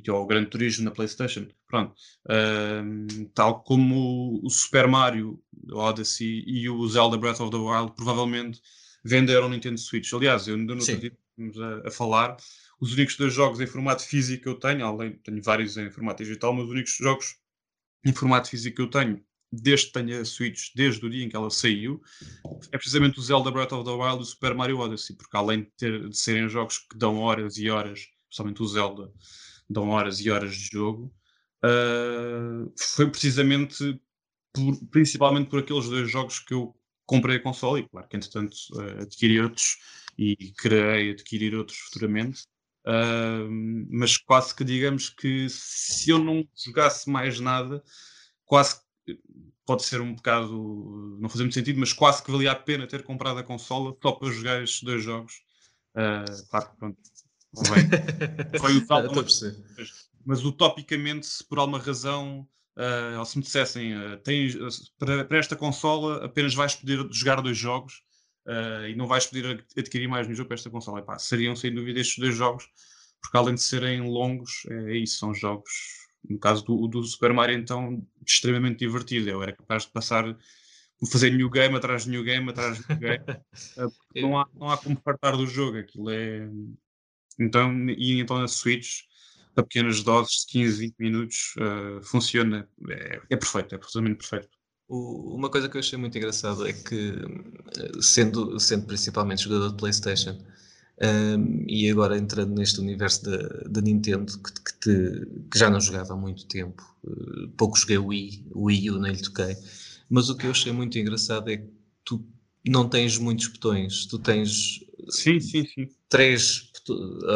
ou 0.10 0.22
o 0.22 0.26
Gran 0.26 0.46
Turismo 0.46 0.86
na 0.86 0.92
Playstation. 0.92 1.48
Pronto. 1.68 1.94
Uh, 2.26 3.26
tal 3.34 3.64
como 3.64 4.42
o 4.44 4.50
Super 4.50 4.88
Mario 4.88 5.42
Odyssey 5.72 6.44
e 6.46 6.70
o 6.70 6.86
Zelda 6.88 7.18
Breath 7.18 7.40
of 7.40 7.52
the 7.52 7.58
Wild 7.58 7.94
provavelmente 7.96 8.62
venderam 9.04 9.44
no 9.44 9.56
Nintendo 9.56 9.80
Switch. 9.80 10.14
Aliás, 10.14 10.48
eu 10.48 10.56
ainda 10.56 10.76
não 10.76 10.82
estou 10.82 11.12
a, 11.64 11.88
a 11.88 11.92
falar 11.92 12.36
os 12.80 12.94
únicos 12.94 13.16
dois 13.18 13.34
jogos 13.34 13.60
em 13.60 13.68
formato 13.68 14.04
físico 14.04 14.44
que 14.44 14.50
eu 14.50 14.56
tenho, 14.56 14.86
além 14.86 15.14
tenho 15.14 15.42
vários 15.42 15.78
em 15.78 15.92
formato 15.92 16.24
digital, 16.24 16.54
mas 16.54 16.66
os 16.66 16.72
únicos 16.72 16.96
jogos 16.96 17.36
em 18.06 18.14
formato 18.14 18.50
físico 18.50 18.78
que 18.78 18.82
eu 18.82 18.90
tenho, 18.90 19.22
desde 19.52 19.88
que 19.88 19.94
tenho 19.94 20.22
a 20.22 20.26
Switch, 20.26 20.70
desde 20.76 21.06
o 21.06 21.10
dia 21.10 21.26
em 21.26 21.30
que 21.30 21.36
ela 21.36 21.50
saiu, 21.50 22.02
é 22.72 22.78
precisamente 22.78 23.20
o 23.20 23.22
Zelda 23.22 23.52
Breath 23.52 23.74
of 23.74 23.84
the 23.84 23.92
Wild 23.92 24.20
e 24.20 24.22
o 24.22 24.26
Super 24.26 24.54
Mario 24.54 24.80
Odyssey, 24.80 25.16
porque 25.16 25.36
além 25.36 25.64
de, 25.64 25.72
ter, 25.78 26.10
de 26.10 26.18
serem 26.18 26.48
jogos 26.48 26.78
que 26.78 26.98
dão 26.98 27.18
horas 27.18 27.58
e 27.58 27.70
horas, 27.70 28.08
principalmente 28.28 28.62
o 28.62 28.68
Zelda, 28.68 29.12
dão 29.70 29.90
horas 29.90 30.20
e 30.22 30.30
horas 30.30 30.56
de 30.56 30.70
jogo, 30.72 31.14
uh, 31.66 32.72
foi 32.78 33.10
precisamente 33.10 34.00
por, 34.54 34.78
principalmente 34.90 35.50
por 35.50 35.60
aqueles 35.60 35.90
dois 35.90 36.10
jogos 36.10 36.40
que 36.40 36.54
eu 36.54 36.76
comprei 37.06 37.38
a 37.38 37.44
console 37.44 37.82
e 37.82 37.90
claro 37.90 38.08
que 38.08 38.18
entretanto 38.18 38.56
uh, 38.74 39.02
adquiri 39.02 39.42
outros 39.42 39.78
e 40.18 40.54
querei 40.62 41.12
adquirir 41.12 41.56
outros 41.56 41.78
futuramente 41.80 42.44
Uh, 42.86 43.48
mas 43.92 44.18
quase 44.18 44.56
que 44.56 44.64
digamos 44.64 45.10
que 45.10 45.48
se 45.50 46.10
eu 46.10 46.18
não 46.18 46.48
jogasse 46.56 47.10
mais 47.10 47.40
nada, 47.40 47.84
quase 48.46 48.80
pode 49.66 49.84
ser 49.84 50.02
um 50.02 50.16
bocado, 50.16 51.18
não 51.22 51.30
fazer 51.30 51.44
muito 51.44 51.54
sentido, 51.54 51.80
mas 51.80 51.94
quase 51.94 52.24
que 52.24 52.32
valia 52.32 52.52
a 52.52 52.56
pena 52.56 52.88
ter 52.88 53.04
comprado 53.04 53.40
a 53.40 53.44
consola 53.44 53.96
só 54.02 54.12
para 54.14 54.32
jogar 54.32 54.64
estes 54.64 54.82
dois 54.82 55.04
jogos. 55.04 55.34
Uh, 55.96 56.50
claro 56.50 56.72
que 56.72 56.78
pronto, 56.78 56.98
foi 58.60 58.78
o 58.78 58.88
tal, 58.88 59.04
mas, 59.14 60.10
mas 60.26 60.44
utopicamente, 60.44 61.28
se 61.28 61.44
por 61.44 61.60
alguma 61.60 61.80
razão 61.80 62.48
uh, 62.78 63.20
ou 63.20 63.26
se 63.26 63.38
me 63.38 63.44
dissessem 63.44 63.96
uh, 63.96 64.18
tens, 64.18 64.56
para, 64.98 65.26
para, 65.26 65.38
esta 65.38 65.56
consola 65.56 66.26
apenas 66.26 66.56
vais 66.56 66.76
poder 66.76 67.08
jogar 67.12 67.42
dois 67.42 67.58
jogos, 67.58 68.02
uh, 68.48 68.88
e 68.88 68.96
não 68.96 69.08
vais 69.08 69.26
poder 69.26 69.66
adquirir 69.78 70.08
mais 70.08 70.28
nenhum 70.28 70.38
jogo 70.38 70.50
para 70.50 70.56
esta 70.56 70.70
consola. 70.70 71.00
Epá, 71.00 71.18
seriam 71.20 71.56
sem 71.56 71.74
dúvida 71.74 72.00
estes 72.00 72.18
dois 72.18 72.36
jogos, 72.36 72.68
porque 73.22 73.38
além 73.38 73.56
de 73.56 73.62
serem 73.62 74.02
longos, 74.02 74.64
é, 74.70 74.98
isso, 74.98 75.20
são 75.20 75.34
jogos, 75.34 75.72
no 76.28 76.40
caso 76.40 76.64
do, 76.64 76.88
do 76.88 77.04
Super 77.04 77.34
Mario, 77.34 77.58
então, 77.58 78.06
extremamente 78.26 78.80
divertido. 78.80 79.30
Eu 79.30 79.44
era 79.44 79.54
capaz 79.54 79.86
de 79.86 79.92
passar 79.92 80.36
fazer 81.08 81.32
new 81.32 81.50
game 81.50 81.76
atrás 81.76 82.04
de 82.04 82.10
new 82.10 82.24
game 82.24 82.50
atrás 82.50 82.78
de 82.78 82.86
new 82.90 83.00
game 83.00 83.24
uh, 83.78 83.92
não, 84.16 84.38
há, 84.38 84.50
não 84.54 84.70
há 84.70 84.78
como 84.78 85.00
fartar 85.04 85.38
do 85.38 85.48
jogo 85.48 85.78
aquilo 85.78 86.10
é 86.10 86.50
então 87.40 87.90
e 87.90 88.20
então 88.20 88.38
na 88.38 88.48
Switch 88.48 89.04
a 89.56 89.64
pequenas 89.64 90.04
doses 90.04 90.46
de 90.46 90.48
15, 90.48 90.80
20 90.80 90.96
minutos 91.00 91.54
uh, 91.58 92.04
funciona 92.04 92.68
é, 92.90 93.22
é, 93.30 93.38
perfeito, 93.38 93.74
é 93.74 93.78
absolutamente 93.78 94.18
perfeito 94.18 94.59
o, 94.90 95.36
uma 95.36 95.50
coisa 95.50 95.70
que 95.70 95.78
eu 95.78 95.80
achei 95.80 95.98
muito 95.98 96.18
engraçado 96.18 96.68
é 96.68 96.74
que, 96.74 97.14
sendo, 98.02 98.60
sendo 98.60 98.86
principalmente 98.86 99.44
jogador 99.44 99.70
de 99.70 99.78
PlayStation, 99.78 100.38
Um, 101.02 101.64
e 101.66 101.90
agora 101.90 102.18
entrando 102.18 102.54
neste 102.54 102.82
universo 102.82 103.24
da, 103.24 103.80
Nintendo 103.80 104.38
que, 104.38 104.52
que, 104.52 104.80
te, 104.82 105.28
que, 105.50 105.58
já 105.58 105.70
não 105.70 105.80
jogava 105.80 106.14
há 106.14 106.18
muito 106.18 106.46
tempo, 106.46 106.84
uh, 107.06 107.48
pouco 107.56 107.80
joguei 107.80 107.98
o 107.98 108.08
Wii, 108.08 108.48
o 108.52 108.66
Wii 108.66 108.92
U 108.92 109.00
nem 109.00 109.14
lhe 109.14 109.22
toquei, 109.22 109.56
mas 110.10 110.30
o 110.30 110.36
que 110.36 110.46
eu 110.46 110.52
achei 110.52 110.74
muito 110.74 111.00
engraçado 111.00 111.50
é 111.50 111.56
que 111.56 111.70
tu 112.04 112.22
não 112.68 112.90
tens 112.90 113.18
muitos 113.18 113.48
botões, 113.48 114.08
tu 114.08 114.20
tens 114.20 114.84
sim, 115.10 115.40
sim, 115.40 115.66
sim. 115.74 115.88
três, 116.10 116.70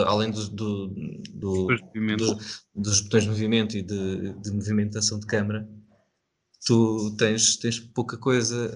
além 0.07 0.29
do, 0.29 0.50
do, 0.50 0.88
do, 1.33 1.67
do 1.67 2.38
dos 2.75 3.00
botões 3.00 3.24
de 3.24 3.29
movimento 3.29 3.77
e 3.77 3.81
de, 3.81 4.33
de 4.33 4.51
movimentação 4.51 5.17
de 5.22 5.25
câmara, 5.25 5.65
tu 6.65 7.15
tens, 7.17 7.58
tens 7.58 7.79
pouca 7.79 8.17
coisa. 8.17 8.72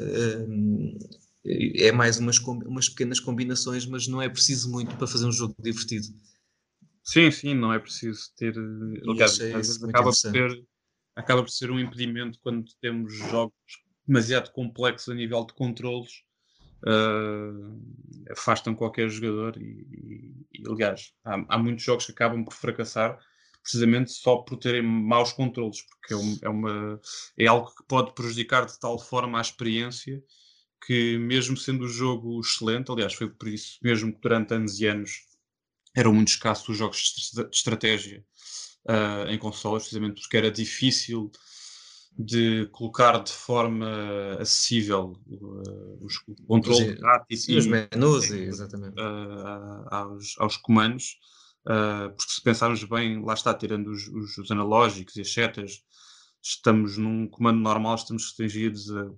Um, 0.47 0.97
é 1.45 1.91
mais 1.91 2.19
umas, 2.19 2.39
umas 2.39 2.89
pequenas 2.89 3.19
combinações, 3.19 3.85
mas 3.85 4.07
não 4.07 4.21
é 4.21 4.27
preciso 4.27 4.69
muito 4.69 4.95
para 4.95 5.07
fazer 5.07 5.25
um 5.25 5.31
jogo 5.31 5.55
divertido. 5.59 6.07
Sim, 7.03 7.31
sim, 7.31 7.53
não 7.53 7.71
é 7.71 7.79
preciso 7.79 8.33
ter. 8.35 8.53
Aliás, 9.07 9.31
às 9.31 9.37
vezes 9.39 9.83
acaba 9.83 10.05
por, 10.05 10.13
ser, 10.13 10.65
acaba 11.15 11.41
por 11.41 11.49
ser 11.49 11.71
um 11.71 11.79
impedimento 11.79 12.37
quando 12.41 12.65
temos 12.81 13.13
jogos 13.13 13.55
demasiado 14.05 14.51
complexos 14.51 15.09
a 15.09 15.15
nível 15.15 15.45
de 15.45 15.53
controles. 15.53 16.25
Uh, 16.85 17.81
afastam 18.31 18.75
qualquer 18.75 19.09
jogador 19.09 19.57
e, 19.57 19.87
e, 20.53 20.61
e 20.61 20.69
aliás, 20.69 21.11
há, 21.25 21.43
há, 21.49 21.57
muitos 21.57 21.83
jogos 21.83 22.05
que 22.05 22.11
acabam 22.11 22.45
por 22.45 22.53
fracassar 22.53 23.17
precisamente 23.67 24.13
só 24.13 24.37
por 24.37 24.57
terem 24.57 24.81
maus 24.81 25.33
controles, 25.33 25.81
porque 25.81 26.13
é, 26.13 26.17
um, 26.17 26.39
é, 26.41 26.49
uma, 26.49 27.01
é 27.37 27.47
algo 27.47 27.67
que 27.75 27.83
pode 27.85 28.13
prejudicar 28.13 28.65
de 28.65 28.79
tal 28.79 28.97
forma 28.97 29.37
a 29.37 29.41
experiência 29.41 30.23
que 30.85 31.17
mesmo 31.17 31.57
sendo 31.57 31.83
o 31.83 31.89
jogo 31.89 32.39
excelente, 32.39 32.89
aliás, 32.89 33.13
foi 33.13 33.29
por 33.29 33.49
isso 33.49 33.77
mesmo 33.83 34.13
que 34.13 34.21
durante 34.21 34.53
anos 34.53 34.79
e 34.79 34.85
anos 34.87 35.11
eram 35.93 36.13
muito 36.13 36.29
escassos 36.29 36.69
os 36.69 36.77
jogos 36.77 37.31
de 37.33 37.49
estratégia 37.51 38.23
uh, 38.87 39.29
em 39.29 39.37
consoles, 39.37 39.83
precisamente 39.83 40.21
porque 40.21 40.37
era 40.37 40.49
difícil 40.49 41.29
de 42.17 42.67
colocar 42.71 43.21
de 43.21 43.33
forma 43.33 44.37
acessível 44.39 45.19
uh, 45.27 46.05
os 46.05 46.19
controles 46.47 47.49
e 47.49 47.57
os 47.57 47.67
menus, 47.67 48.31
exatamente. 48.31 48.95
Uh, 48.97 49.87
aos, 49.89 50.35
aos 50.37 50.55
comandos, 50.55 51.17
porque 51.67 52.31
se 52.31 52.41
pensarmos 52.41 52.83
bem, 52.83 53.23
lá 53.23 53.33
está, 53.33 53.53
tirando 53.53 53.87
os, 53.87 54.07
os, 54.07 54.37
os 54.37 54.51
analógicos 54.51 55.15
e 55.15 55.21
as 55.21 55.33
setas, 55.33 55.81
estamos 56.41 56.97
num 56.97 57.27
comando 57.27 57.59
normal, 57.59 57.95
estamos 57.95 58.23
restringidos 58.23 58.91
a 58.91 59.09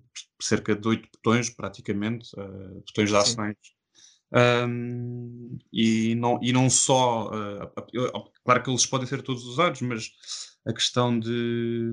cerca 0.41 0.75
de 0.75 0.87
oito 0.87 1.07
botões, 1.13 1.49
praticamente, 1.49 2.29
uh, 2.37 2.83
botões 2.87 3.09
de 3.09 3.15
ações. 3.15 3.55
Um, 4.31 5.57
e, 5.73 6.13
não, 6.15 6.39
e 6.41 6.53
não 6.53 6.69
só, 6.69 7.27
uh, 7.27 8.31
claro 8.43 8.63
que 8.63 8.69
eles 8.69 8.85
podem 8.85 9.07
ser 9.07 9.21
todos 9.21 9.43
usados, 9.43 9.81
mas 9.81 10.11
a 10.65 10.73
questão 10.73 11.19
de, 11.19 11.91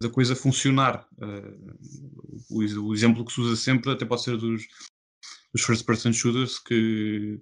da 0.00 0.10
coisa 0.10 0.34
funcionar. 0.34 1.06
Uh, 1.18 1.76
o, 2.50 2.88
o, 2.88 2.94
exemplo 2.94 3.24
que 3.24 3.32
se 3.32 3.40
usa 3.40 3.56
sempre 3.56 3.92
até 3.92 4.04
pode 4.04 4.22
ser 4.22 4.36
dos, 4.36 4.66
dos 5.52 5.62
first 5.62 5.84
person 5.84 6.12
shooters 6.12 6.58
que, 6.58 7.40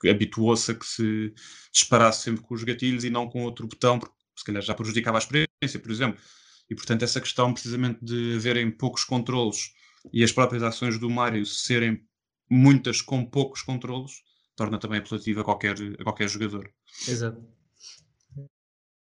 que, 0.00 0.08
habituou-se 0.08 0.70
a 0.70 0.74
que 0.74 0.86
se 0.86 1.32
disparasse 1.72 2.22
sempre 2.22 2.42
com 2.42 2.54
os 2.54 2.64
gatilhos 2.64 3.04
e 3.04 3.10
não 3.10 3.28
com 3.28 3.44
outro 3.44 3.66
botão, 3.66 3.98
porque 3.98 4.14
se 4.36 4.44
calhar 4.44 4.62
já 4.62 4.74
prejudicava 4.74 5.18
a 5.18 5.20
experiência, 5.20 5.80
por 5.80 5.90
exemplo. 5.90 6.20
E 6.70 6.74
portanto, 6.74 7.02
essa 7.02 7.20
questão 7.20 7.52
precisamente 7.52 7.98
de 8.02 8.36
haverem 8.36 8.70
poucos 8.70 9.04
controlos 9.04 9.72
e 10.12 10.22
as 10.24 10.32
próprias 10.32 10.62
ações 10.62 10.98
do 10.98 11.10
Mario 11.10 11.44
serem 11.44 12.02
muitas 12.50 13.00
com 13.00 13.24
poucos 13.24 13.62
controlos 13.62 14.22
torna 14.56 14.78
também 14.78 14.98
apelativo 14.98 15.40
a 15.40 15.44
qualquer, 15.44 15.76
a 15.98 16.04
qualquer 16.04 16.28
jogador. 16.28 16.70
Exato. 17.08 17.42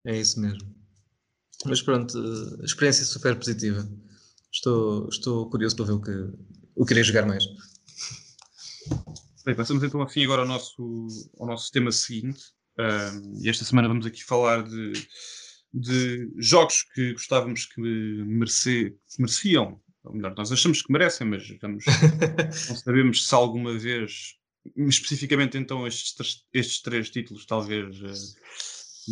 É 0.05 0.19
isso 0.19 0.39
mesmo. 0.39 0.59
Mas 1.65 1.81
pronto, 1.81 2.17
experiência 2.63 3.05
super 3.05 3.35
positiva. 3.37 3.87
Estou, 4.51 5.07
estou 5.09 5.49
curioso 5.49 5.75
para 5.75 5.85
ver 5.85 5.91
o 5.93 6.01
que, 6.01 6.11
o 6.75 6.85
que 6.85 6.93
irei 6.93 7.03
jogar 7.03 7.25
mais. 7.25 7.43
Bem, 9.45 9.55
passamos 9.55 9.83
então 9.83 10.01
afim 10.01 10.23
agora 10.23 10.41
ao 10.41 10.47
nosso, 10.47 11.07
ao 11.39 11.47
nosso 11.47 11.71
tema 11.71 11.91
seguinte. 11.91 12.43
Um, 12.77 13.41
e 13.43 13.49
esta 13.49 13.63
semana 13.63 13.87
vamos 13.87 14.05
aqui 14.05 14.23
falar 14.23 14.63
de 14.63 14.93
de 15.75 16.31
jogos 16.37 16.83
que 16.93 17.11
gostávamos 17.11 17.65
que, 17.65 17.81
merece, 17.81 18.97
que 19.13 19.21
mereciam, 19.21 19.81
ou 20.05 20.13
melhor, 20.13 20.33
nós 20.37 20.51
achamos 20.51 20.81
que 20.81 20.91
merecem, 20.91 21.27
mas 21.27 21.45
vamos, 21.61 21.83
não 22.69 22.75
sabemos 22.77 23.27
se 23.27 23.35
alguma 23.35 23.77
vez, 23.77 24.35
especificamente 24.77 25.57
então 25.57 25.85
estes, 25.85 26.45
estes 26.53 26.81
três 26.81 27.09
títulos 27.09 27.45
talvez 27.45 28.01
uh, 28.01 28.35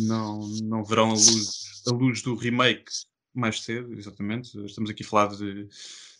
não, 0.06 0.40
não 0.62 0.82
verão 0.82 1.10
a 1.10 1.12
luz, 1.12 1.82
a 1.86 1.94
luz 1.94 2.22
do 2.22 2.34
remake 2.34 2.90
mais 3.34 3.62
cedo, 3.62 3.92
exatamente. 3.92 4.56
Estamos 4.64 4.88
aqui 4.88 5.02
a 5.02 5.06
falar 5.06 5.36
de, 5.36 5.68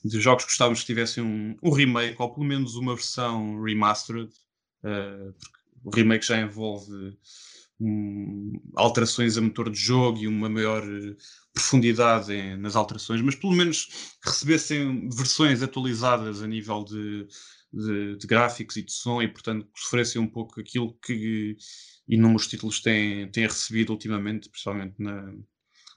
de 0.05 0.21
jogos 0.21 0.45
que 0.45 0.51
gostávamos 0.51 0.81
que 0.81 0.87
tivessem 0.87 1.25
um, 1.25 1.57
um 1.63 1.71
remake, 1.71 2.17
ou 2.19 2.33
pelo 2.33 2.47
menos 2.47 2.75
uma 2.75 2.95
versão 2.95 3.63
remastered, 3.63 4.31
uh, 4.85 5.35
porque 5.83 6.01
o 6.01 6.03
remake 6.03 6.27
já 6.27 6.41
envolve 6.41 7.17
um, 7.81 8.53
alterações 8.77 9.37
a 9.37 9.41
motor 9.41 9.71
de 9.71 9.79
jogo 9.79 10.19
e 10.19 10.29
uma 10.29 10.49
maior 10.49 10.83
eh, 10.83 11.17
profundidade 11.53 12.33
em, 12.33 12.57
nas 12.57 12.77
alterações, 12.77 13.21
mas 13.21 13.35
pelo 13.35 13.53
menos 13.53 14.17
recebessem 14.25 15.09
versões 15.11 15.63
atualizadas 15.63 16.43
a 16.43 16.47
nível 16.47 16.85
de, 16.85 17.27
de, 17.73 18.17
de, 18.17 18.27
gráficos 18.27 18.77
e 18.77 18.83
de 18.83 18.93
som 18.93 19.21
e, 19.21 19.29
portanto, 19.29 19.69
sofressem 19.77 20.21
um 20.23 20.29
pouco 20.29 20.61
aquilo 20.61 20.97
que 21.05 21.57
inúmeros 22.09 22.47
títulos 22.47 22.81
têm, 22.81 23.31
têm 23.31 23.45
recebido 23.45 23.91
ultimamente, 23.91 24.49
principalmente 24.49 24.95
na, 24.99 25.35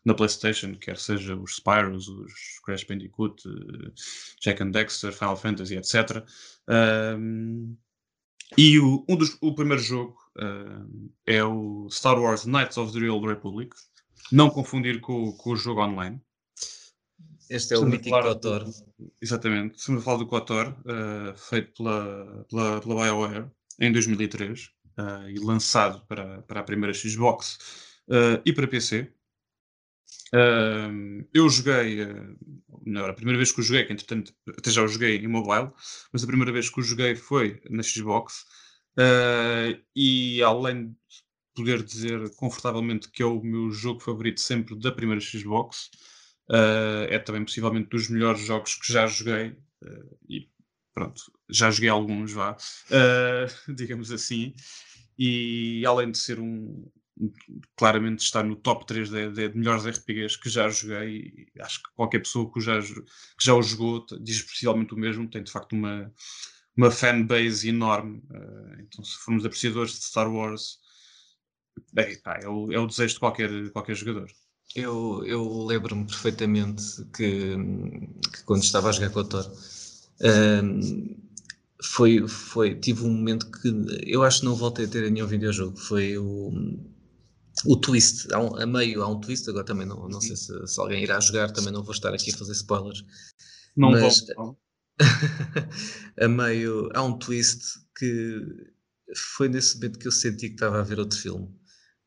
na 0.07 0.13
PlayStation, 0.13 0.73
quer 0.75 0.97
seja 0.97 1.35
os 1.35 1.55
Spyros, 1.55 2.07
os 2.07 2.59
Crash 2.63 2.85
Bandicoot, 2.85 3.45
uh, 3.45 3.93
Jack 4.41 4.63
and 4.63 4.71
Dexter, 4.71 5.11
Final 5.11 5.35
Fantasy, 5.35 5.75
etc. 5.75 6.23
Um, 6.69 7.75
e 8.57 8.79
o, 8.79 9.05
um 9.09 9.17
dos, 9.17 9.37
o 9.41 9.53
primeiro 9.53 9.83
jogo 9.83 10.17
uh, 10.37 11.11
é 11.25 11.43
o 11.43 11.89
Star 11.91 12.17
Wars 12.17 12.45
Knights 12.45 12.77
of 12.77 12.93
the 12.93 12.99
Real 12.99 13.19
Republic. 13.19 13.75
Não 14.31 14.49
confundir 14.49 15.01
com, 15.01 15.33
com 15.33 15.51
o 15.51 15.55
jogo 15.57 15.81
online. 15.81 16.21
Este 17.49 17.73
é 17.73 17.77
o 17.77 17.85
mítico 17.85 18.21
KOTOR. 18.21 18.65
Exatamente. 19.21 19.77
Estamos 19.77 20.01
a 20.01 20.05
falar 20.05 20.17
do 20.19 20.27
KOTOR, 20.27 20.69
uh, 20.69 21.37
feito 21.37 21.73
pela, 21.83 22.45
pela, 22.49 22.79
pela 22.79 23.03
BioWare 23.03 23.51
em 23.77 23.91
2003 23.91 24.63
uh, 24.63 24.69
ah, 24.97 25.29
e 25.29 25.37
lançado 25.37 26.01
para, 26.07 26.41
para 26.43 26.61
a 26.61 26.63
primeira 26.63 26.93
Xbox 26.93 27.57
e 28.45 28.53
para 28.53 28.65
PC. 28.69 29.11
Eu 31.33 31.49
joguei, 31.49 32.05
não, 32.85 33.05
a 33.05 33.13
primeira 33.13 33.37
vez 33.37 33.51
que 33.51 33.59
o 33.59 33.63
joguei, 33.63 33.85
que 33.85 33.93
entretanto 33.93 34.33
até 34.57 34.69
já 34.69 34.83
o 34.83 34.87
joguei 34.87 35.17
em 35.17 35.27
mobile, 35.27 35.71
mas 36.11 36.23
a 36.23 36.27
primeira 36.27 36.51
vez 36.51 36.69
que 36.69 36.79
o 36.79 36.83
joguei 36.83 37.15
foi 37.15 37.61
na 37.69 37.83
Xbox 37.83 38.45
Uh, 38.97 39.79
e 39.95 40.41
além 40.41 40.87
de 40.87 40.95
poder 41.55 41.83
dizer 41.83 42.35
confortavelmente 42.35 43.09
que 43.11 43.21
é 43.21 43.25
o 43.25 43.43
meu 43.43 43.69
jogo 43.71 43.99
favorito 43.99 44.41
sempre 44.41 44.77
da 44.79 44.91
primeira 44.91 45.21
Xbox, 45.21 45.91
uh, 46.49 47.05
é 47.07 47.19
também 47.19 47.45
possivelmente 47.45 47.89
dos 47.89 48.09
melhores 48.09 48.41
jogos 48.41 48.75
que 48.75 48.91
já 48.91 49.05
joguei. 49.05 49.49
Uh, 49.83 50.17
e 50.27 50.49
pronto, 50.95 51.21
já 51.47 51.69
joguei 51.69 51.89
alguns, 51.89 52.33
vá, 52.33 52.57
digamos 53.69 54.11
assim. 54.11 54.55
E 55.17 55.83
além 55.85 56.11
de 56.11 56.17
ser 56.17 56.39
um, 56.39 56.89
claramente 57.75 58.19
está 58.19 58.43
no 58.43 58.55
top 58.55 58.85
3 58.85 59.09
de, 59.09 59.31
de, 59.31 59.57
melhores 59.57 59.85
RPGs 59.85 60.39
que 60.39 60.49
já 60.49 60.69
joguei. 60.69 61.47
Acho 61.59 61.81
que 61.81 61.89
qualquer 61.95 62.19
pessoa 62.19 62.51
que 62.51 62.59
já, 62.61 62.79
que 62.81 63.05
já 63.41 63.53
o 63.53 63.61
jogou 63.61 64.05
diz 64.21 64.37
especialmente 64.37 64.93
o 64.93 64.97
mesmo. 64.97 65.29
Tem 65.29 65.43
de 65.43 65.51
facto 65.51 65.73
uma, 65.73 66.11
uma 66.75 66.91
fanbase 66.91 67.69
enorme. 67.69 68.19
Uh, 68.29 68.81
então, 68.81 69.03
se 69.03 69.17
formos 69.17 69.45
apreciadores 69.45 69.93
de 69.93 70.03
Star 70.03 70.31
Wars, 70.31 70.79
pá, 72.23 72.39
é, 72.41 72.47
o, 72.47 72.71
é, 72.71 72.79
o, 72.79 72.87
desejo 72.87 73.15
de 73.15 73.19
qualquer, 73.19 73.69
qualquer 73.71 73.95
jogador. 73.95 74.27
Eu, 74.75 75.23
eu 75.25 75.65
lembro-me 75.65 76.05
perfeitamente 76.05 76.83
que, 77.15 77.55
que, 78.31 78.43
quando 78.45 78.63
estava 78.63 78.89
a 78.89 78.91
jogar 78.91 79.09
com 79.09 79.19
o 79.21 79.23
Thor, 79.23 79.45
uh, 79.45 81.27
foi, 81.83 82.27
foi, 82.27 82.75
tive 82.75 83.03
um 83.03 83.11
momento 83.11 83.49
que 83.49 83.71
eu 84.05 84.23
acho 84.23 84.39
que 84.39 84.45
não 84.45 84.55
voltei 84.55 84.85
a 84.85 84.87
ter 84.87 85.09
nenhum 85.09 85.27
videojogo. 85.27 85.77
Foi 85.77 86.17
o, 86.17 86.51
o 87.65 87.77
twist, 87.77 88.27
há 88.33 88.39
um, 88.39 88.55
a 88.55 88.65
meio 88.65 89.01
há 89.01 89.07
um 89.07 89.19
twist, 89.19 89.49
agora 89.49 89.65
também 89.65 89.87
não, 89.87 90.07
não 90.07 90.21
sei 90.21 90.35
se, 90.35 90.67
se, 90.67 90.79
alguém 90.79 91.03
irá 91.03 91.19
jogar, 91.19 91.51
também 91.51 91.71
não 91.71 91.83
vou 91.83 91.93
estar 91.93 92.13
aqui 92.13 92.31
a 92.31 92.37
fazer 92.37 92.51
spoilers. 92.51 93.03
Não 93.75 93.91
mas, 93.91 94.25
vou. 94.35 94.57
a 96.19 96.27
meio. 96.27 96.89
Há 96.93 97.03
um 97.03 97.17
twist 97.17 97.79
que 97.97 98.41
foi 99.15 99.49
nesse 99.49 99.75
momento 99.75 99.99
que 99.99 100.07
eu 100.07 100.11
senti 100.11 100.49
que 100.49 100.55
estava 100.55 100.79
a 100.79 100.83
ver 100.83 100.99
outro 100.99 101.17
filme. 101.17 101.47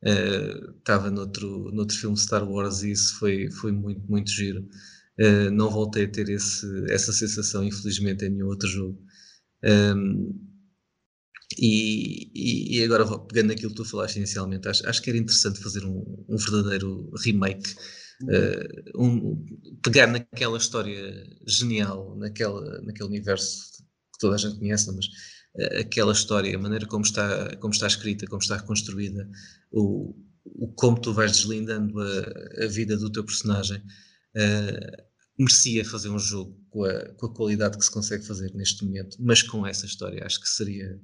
Uh, 0.03 0.79
estava 0.79 1.11
noutro, 1.11 1.71
noutro 1.73 1.97
filme 1.97 2.17
Star 2.17 2.49
Wars 2.49 2.83
e 2.83 2.93
isso 2.93 3.19
foi, 3.19 3.51
foi 3.51 3.73
muito, 3.73 4.01
muito 4.09 4.31
giro. 4.31 4.67
Uh, 5.19 5.51
não 5.51 5.71
voltei 5.71 6.05
a 6.05 6.09
ter 6.09 6.29
esse, 6.29 6.67
essa 6.91 7.13
sensação, 7.13 7.63
infelizmente, 7.63 8.25
em 8.25 8.31
nenhum 8.31 8.49
outro 8.49 8.69
jogo. 8.69 8.99
Um, 9.63 9.69
ehm, 9.69 10.50
E, 11.59 12.31
e, 12.79 12.85
agora, 12.85 13.05
pegando 13.23 13.49
naquilo 13.49 13.71
que 13.71 13.77
tu 13.77 13.85
falaste 13.85 14.17
inicialmente, 14.17 14.69
acho, 14.69 14.89
acho 14.89 15.03
que 15.03 15.11
era 15.11 15.19
interessante 15.19 15.61
fazer 15.61 15.85
um, 15.85 16.25
um 16.29 16.37
verdadeiro 16.37 17.11
remake, 17.25 17.75
uh, 18.23 19.03
um, 19.03 19.45
pegar 19.83 20.07
naquela 20.07 20.59
história 20.59 21.27
genial, 21.47 22.17
naquela, 22.17 22.81
naquele 22.83 23.09
universo 23.09 23.83
que 24.13 24.21
toda 24.21 24.37
a 24.37 24.39
gente 24.39 24.59
conhece, 24.59 24.95
mas 24.95 25.07
uh, 25.07 25.81
aquela 25.81 26.13
história, 26.13 26.55
a 26.55 26.61
maneira 26.61 26.87
como 26.87 27.05
está, 27.05 27.57
como 27.57 27.75
está 27.75 27.89
escrita, 27.89 28.27
como 28.27 28.41
está 28.41 28.61
construída, 28.63 29.29
o, 29.73 30.15
o 30.45 30.73
como 30.75 31.01
tu 31.01 31.13
vais 31.13 31.33
deslindando 31.33 32.01
a, 32.01 32.65
a 32.65 32.67
vida 32.69 32.97
do 32.97 33.11
teu 33.11 33.25
personagem, 33.25 33.79
uh, 34.37 35.11
merecia 35.37 35.85
fazer 35.85 36.11
um 36.11 36.19
jogo 36.19 36.57
com 36.71 36.85
a, 36.85 37.09
com 37.15 37.27
a 37.27 37.35
qualidade 37.35 37.77
que 37.77 37.85
se 37.85 37.91
consegue 37.91 38.25
fazer 38.25 38.55
neste 38.55 38.85
momento, 38.85 39.17
mas 39.19 39.43
com 39.43 39.67
essa 39.67 39.87
história. 39.87 40.25
Acho 40.25 40.41
que 40.41 40.49
seria 40.49 41.01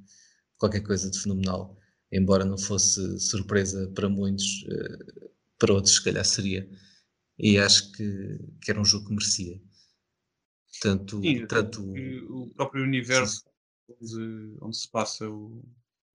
qualquer 0.58 0.80
coisa 0.80 1.10
de 1.10 1.20
fenomenal, 1.20 1.76
embora 2.10 2.44
não 2.44 2.58
fosse 2.58 3.18
surpresa 3.20 3.90
para 3.94 4.08
muitos, 4.08 4.62
uh, 4.64 5.30
para 5.58 5.72
outros 5.72 5.96
se 5.96 6.04
calhar 6.04 6.24
seria. 6.24 6.68
E 7.38 7.58
acho 7.58 7.92
que, 7.92 8.38
que 8.62 8.70
era 8.70 8.80
um 8.80 8.84
jogo 8.84 9.06
que 9.06 9.14
merecia. 9.14 9.60
Tanto, 10.80 11.20
Sim, 11.20 11.46
tanto 11.46 11.82
o 11.82 12.50
próprio 12.54 12.82
universo 12.82 13.42
onde, 13.88 14.56
onde, 14.60 14.76
se 14.76 14.90
passa 14.90 15.28
o. 15.28 15.64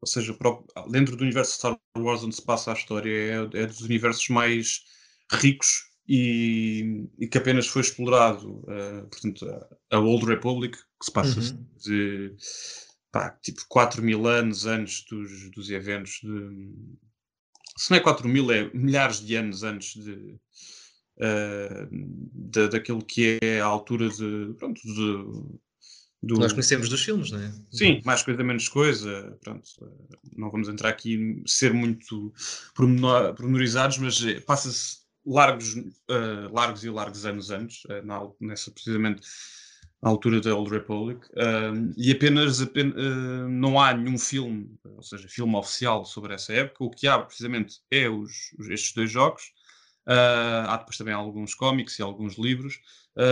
Ou 0.01 0.07
seja, 0.07 0.33
próprio, 0.33 0.67
dentro 0.89 1.15
do 1.15 1.23
universo 1.23 1.53
Star 1.53 1.79
Wars 1.97 2.23
onde 2.23 2.35
se 2.35 2.41
passa 2.41 2.71
a 2.71 2.75
história 2.75 3.11
é, 3.53 3.61
é 3.61 3.67
dos 3.67 3.81
universos 3.81 4.27
mais 4.29 4.83
ricos 5.31 5.91
e, 6.07 7.07
e, 7.19 7.27
que 7.27 7.37
apenas 7.37 7.67
foi 7.67 7.81
explorado, 7.81 8.59
uh, 8.61 9.07
portanto, 9.09 9.47
a, 9.47 9.95
a, 9.95 9.99
Old 9.99 10.25
Republic, 10.25 10.77
que 10.77 11.05
se 11.05 11.11
passa 11.11 11.39
uhum. 11.39 11.65
de 11.77 12.35
pá, 13.11 13.29
tipo 13.41 13.61
4 13.67 14.01
mil 14.01 14.25
anos 14.27 14.65
antes 14.65 15.03
dos, 15.05 15.51
dos 15.51 15.69
eventos 15.69 16.19
de. 16.23 16.73
Se 17.77 17.91
não 17.91 17.97
é 17.97 17.99
4 17.99 18.27
mil, 18.27 18.51
é 18.51 18.69
milhares 18.73 19.25
de 19.25 19.35
anos 19.35 19.63
antes 19.63 20.01
de, 20.01 20.11
uh, 21.17 21.87
de, 21.91 22.67
daquilo 22.69 23.03
que 23.03 23.39
é 23.41 23.59
a 23.59 23.65
altura 23.65 24.09
de. 24.09 24.53
Pronto, 24.57 24.81
de, 24.81 25.61
do... 26.23 26.35
Nós 26.35 26.53
conhecemos 26.53 26.87
dos 26.87 27.03
filmes, 27.03 27.31
não 27.31 27.39
é? 27.39 27.51
Sim, 27.71 28.01
mais 28.05 28.21
coisa, 28.21 28.43
menos 28.43 28.69
coisa. 28.69 29.37
Pronto, 29.41 29.67
não 30.37 30.51
vamos 30.51 30.69
entrar 30.69 30.89
aqui 30.89 31.41
ser 31.47 31.73
muito 31.73 32.31
pormenorizados, 32.75 33.97
mas 33.97 34.23
eh, 34.23 34.39
passa-se 34.41 34.99
largos, 35.25 35.75
uh, 35.75 36.53
largos 36.53 36.83
e 36.83 36.89
largos 36.89 37.25
anos 37.25 37.49
antes, 37.49 37.83
uh, 37.85 38.35
nessa 38.39 38.69
precisamente 38.69 39.21
à 40.01 40.09
altura 40.09 40.41
da 40.41 40.55
Old 40.55 40.71
Republic, 40.71 41.27
uh, 41.33 41.93
e 41.95 42.11
apenas, 42.11 42.59
apenas 42.61 42.95
uh, 42.95 43.47
não 43.47 43.79
há 43.79 43.93
nenhum 43.93 44.17
filme, 44.17 44.75
ou 44.83 45.03
seja, 45.03 45.27
filme 45.27 45.55
oficial 45.55 46.03
sobre 46.05 46.33
essa 46.33 46.51
época. 46.53 46.83
O 46.83 46.89
que 46.89 47.07
há 47.07 47.19
precisamente 47.19 47.79
é 47.91 48.09
os, 48.09 48.51
estes 48.69 48.93
dois 48.93 49.11
jogos. 49.11 49.43
Uh, 50.07 50.65
há 50.67 50.77
depois 50.77 50.97
também 50.97 51.13
alguns 51.13 51.53
cómics 51.53 51.99
e 51.99 52.01
alguns 52.01 52.35
livros, 52.35 52.79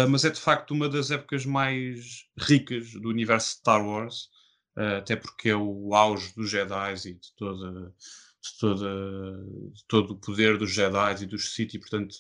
mas 0.10 0.26
é 0.26 0.30
de 0.30 0.40
facto 0.40 0.72
uma 0.72 0.90
das 0.90 1.10
épocas 1.10 1.46
mais 1.46 2.26
ricas 2.38 2.92
do 2.92 3.10
universo 3.10 3.56
Star 3.58 3.84
Wars, 3.84 4.30
até 4.76 5.16
porque 5.16 5.50
é 5.50 5.56
o 5.56 5.96
auge 5.96 6.34
dos 6.36 6.50
Jedi 6.50 6.94
e 7.06 7.14
de 7.14 7.34
toda. 7.38 7.94
De, 8.42 8.58
toda, 8.58 8.88
de 9.74 9.84
todo 9.86 10.12
o 10.12 10.18
poder 10.18 10.58
dos 10.58 10.72
Jedi 10.72 11.24
e 11.24 11.26
dos 11.26 11.54
Sith, 11.54 11.74
e 11.74 11.80
portanto, 11.80 12.16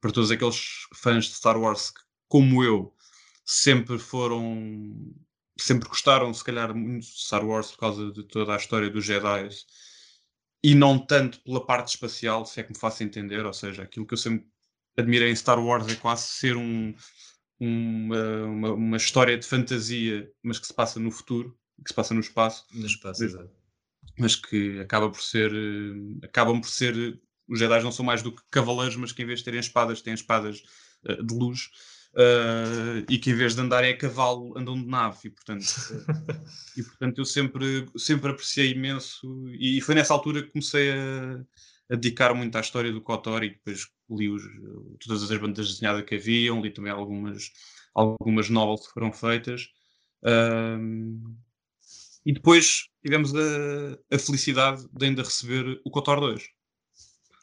para 0.00 0.10
todos 0.10 0.30
aqueles 0.30 0.86
fãs 0.94 1.26
de 1.26 1.34
Star 1.34 1.56
Wars 1.60 1.90
que, 1.90 2.00
como 2.28 2.64
eu, 2.64 2.92
sempre 3.50 3.98
foram. 3.98 5.12
Sempre 5.58 5.88
gostaram, 5.88 6.32
se 6.32 6.42
calhar, 6.42 6.74
muito 6.74 7.04
de 7.04 7.20
Star 7.20 7.44
Wars 7.44 7.72
por 7.72 7.78
causa 7.78 8.10
de 8.12 8.22
toda 8.24 8.54
a 8.54 8.56
história 8.56 8.88
dos 8.88 9.04
Jedi 9.04 9.48
e 10.62 10.74
não 10.74 10.98
tanto 10.98 11.40
pela 11.42 11.64
parte 11.64 11.88
espacial, 11.88 12.46
se 12.46 12.60
é 12.60 12.62
que 12.62 12.70
me 12.70 12.78
faço 12.78 13.02
entender. 13.02 13.44
Ou 13.44 13.52
seja, 13.52 13.82
aquilo 13.82 14.06
que 14.06 14.14
eu 14.14 14.18
sempre 14.18 14.46
admirei 14.96 15.30
em 15.30 15.36
Star 15.36 15.62
Wars 15.62 15.86
é 15.88 15.96
quase 15.96 16.28
ser 16.28 16.56
um, 16.56 16.94
uma, 17.58 18.44
uma, 18.44 18.72
uma, 18.72 18.96
história 18.96 19.36
de 19.36 19.46
fantasia, 19.46 20.30
mas 20.42 20.58
que 20.58 20.66
se 20.66 20.72
passa 20.72 20.98
no 20.98 21.10
futuro, 21.10 21.58
que 21.82 21.90
se 21.90 21.94
passa 21.94 22.14
no 22.14 22.20
espaço. 22.20 22.64
No 22.72 22.86
espaço, 22.86 23.22
mas, 23.22 23.32
exato. 23.32 23.50
Mas 24.18 24.36
que 24.36 24.80
acaba 24.80 25.10
por 25.10 25.20
ser. 25.20 25.52
Eh, 25.52 26.26
acabam 26.26 26.60
por 26.60 26.70
ser. 26.70 27.20
Os 27.48 27.58
Jedi 27.58 27.82
não 27.82 27.92
são 27.92 28.04
mais 28.04 28.22
do 28.22 28.34
que 28.34 28.42
cavaleiros, 28.50 28.96
mas 28.96 29.12
que 29.12 29.22
em 29.22 29.26
vez 29.26 29.40
de 29.40 29.44
terem 29.44 29.60
espadas, 29.60 30.00
têm 30.00 30.14
espadas 30.14 30.62
uh, 31.04 31.22
de 31.22 31.34
luz 31.34 31.68
uh, 32.14 33.04
e 33.08 33.18
que 33.18 33.30
em 33.30 33.34
vez 33.34 33.54
de 33.54 33.60
andarem 33.60 33.92
a 33.92 33.96
cavalo 33.96 34.56
andam 34.56 34.80
de 34.80 34.86
nave 34.86 35.18
e 35.24 35.30
portanto, 35.30 35.64
e, 36.76 36.82
portanto 36.82 37.18
eu 37.18 37.24
sempre, 37.24 37.86
sempre 37.96 38.30
apreciei 38.30 38.72
imenso 38.72 39.44
e 39.58 39.80
foi 39.80 39.94
nessa 39.94 40.14
altura 40.14 40.42
que 40.42 40.50
comecei 40.50 40.92
a, 40.92 41.44
a 41.90 41.96
dedicar 41.96 42.34
muito 42.34 42.56
à 42.56 42.60
história 42.60 42.92
do 42.92 43.00
Kotor 43.00 43.44
e 43.44 43.50
depois 43.50 43.88
li 44.10 44.28
os, 44.28 44.42
todas 45.04 45.30
as 45.30 45.38
bandas 45.38 45.68
desenhadas 45.68 46.04
que 46.04 46.16
haviam, 46.16 46.60
li 46.60 46.70
também 46.70 46.92
algumas, 46.92 47.50
algumas 47.94 48.50
novels 48.50 48.86
que 48.86 48.94
foram 48.94 49.12
feitas. 49.12 49.68
Uh, 50.22 51.36
e 52.26 52.32
depois 52.32 52.88
tivemos 53.02 53.34
a, 53.34 53.98
a, 54.14 54.18
felicidade 54.18 54.86
de 54.92 55.06
ainda 55.06 55.22
receber 55.22 55.80
o 55.82 55.90
Kotor 55.90 56.20
2 56.20 56.42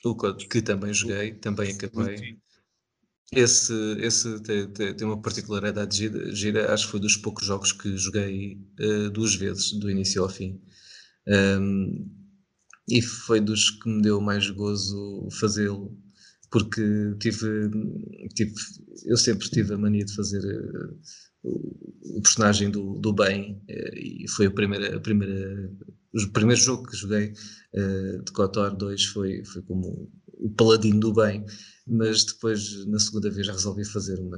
o 0.06 0.15
que 0.36 0.62
também 0.62 0.93
joguei, 0.93 1.34
também 1.34 1.71
acabei. 1.71 2.38
Esse, 3.32 3.74
esse 4.00 4.40
tem, 4.42 4.72
tem, 4.72 5.06
uma 5.06 5.22
particularidade 5.22 5.98
gira, 5.98 6.34
gira, 6.34 6.74
acho 6.74 6.86
que 6.86 6.92
foi 6.92 7.00
dos 7.00 7.18
poucos 7.18 7.46
jogos 7.46 7.74
que 7.74 7.98
joguei 7.98 8.58
uh, 8.80 9.10
duas 9.10 9.36
vezes, 9.36 9.74
do 9.74 9.92
início 9.92 10.24
ao 10.24 10.30
fim. 10.30 10.62
Um, 11.28 12.10
e 12.88 13.02
foi 13.02 13.42
dos 13.42 13.70
que 13.70 13.90
me 13.90 14.02
deu 14.02 14.22
mais 14.22 14.50
gozo 14.50 15.28
fazê-lo, 15.42 15.94
porque 16.50 16.82
tive, 17.20 17.70
tive, 18.34 18.54
eu 19.06 19.18
sempre 19.18 19.50
tive 19.50 19.74
a 19.74 19.78
mania 19.78 20.06
de 20.06 20.16
fazer 20.16 20.42
uh, 20.46 21.00
o, 21.44 22.22
personagem 22.22 22.72
do, 22.72 22.94
do 22.98 23.12
bem, 23.12 23.62
uh, 23.70 23.98
e 23.98 24.26
foi 24.30 24.46
a 24.46 24.52
primeira, 24.52 24.96
a 24.96 25.00
primeira, 25.02 25.70
o 26.13 26.32
primeiro 26.32 26.62
jogo 26.62 26.88
que 26.88 26.96
joguei 26.96 27.34
de 28.24 28.32
KOTOR 28.32 28.76
2 28.76 29.06
foi, 29.08 29.44
foi 29.44 29.62
como 29.63 30.10
o 30.40 30.50
paladino 30.52 31.00
do 31.00 31.13
bem 31.13 31.46
mas 31.88 32.26
depois 32.26 32.86
na 32.86 33.00
segunda 33.00 33.30
vez 33.32 33.47
resolvi 33.47 33.86
fazer 33.86 34.19
uma 34.19 34.38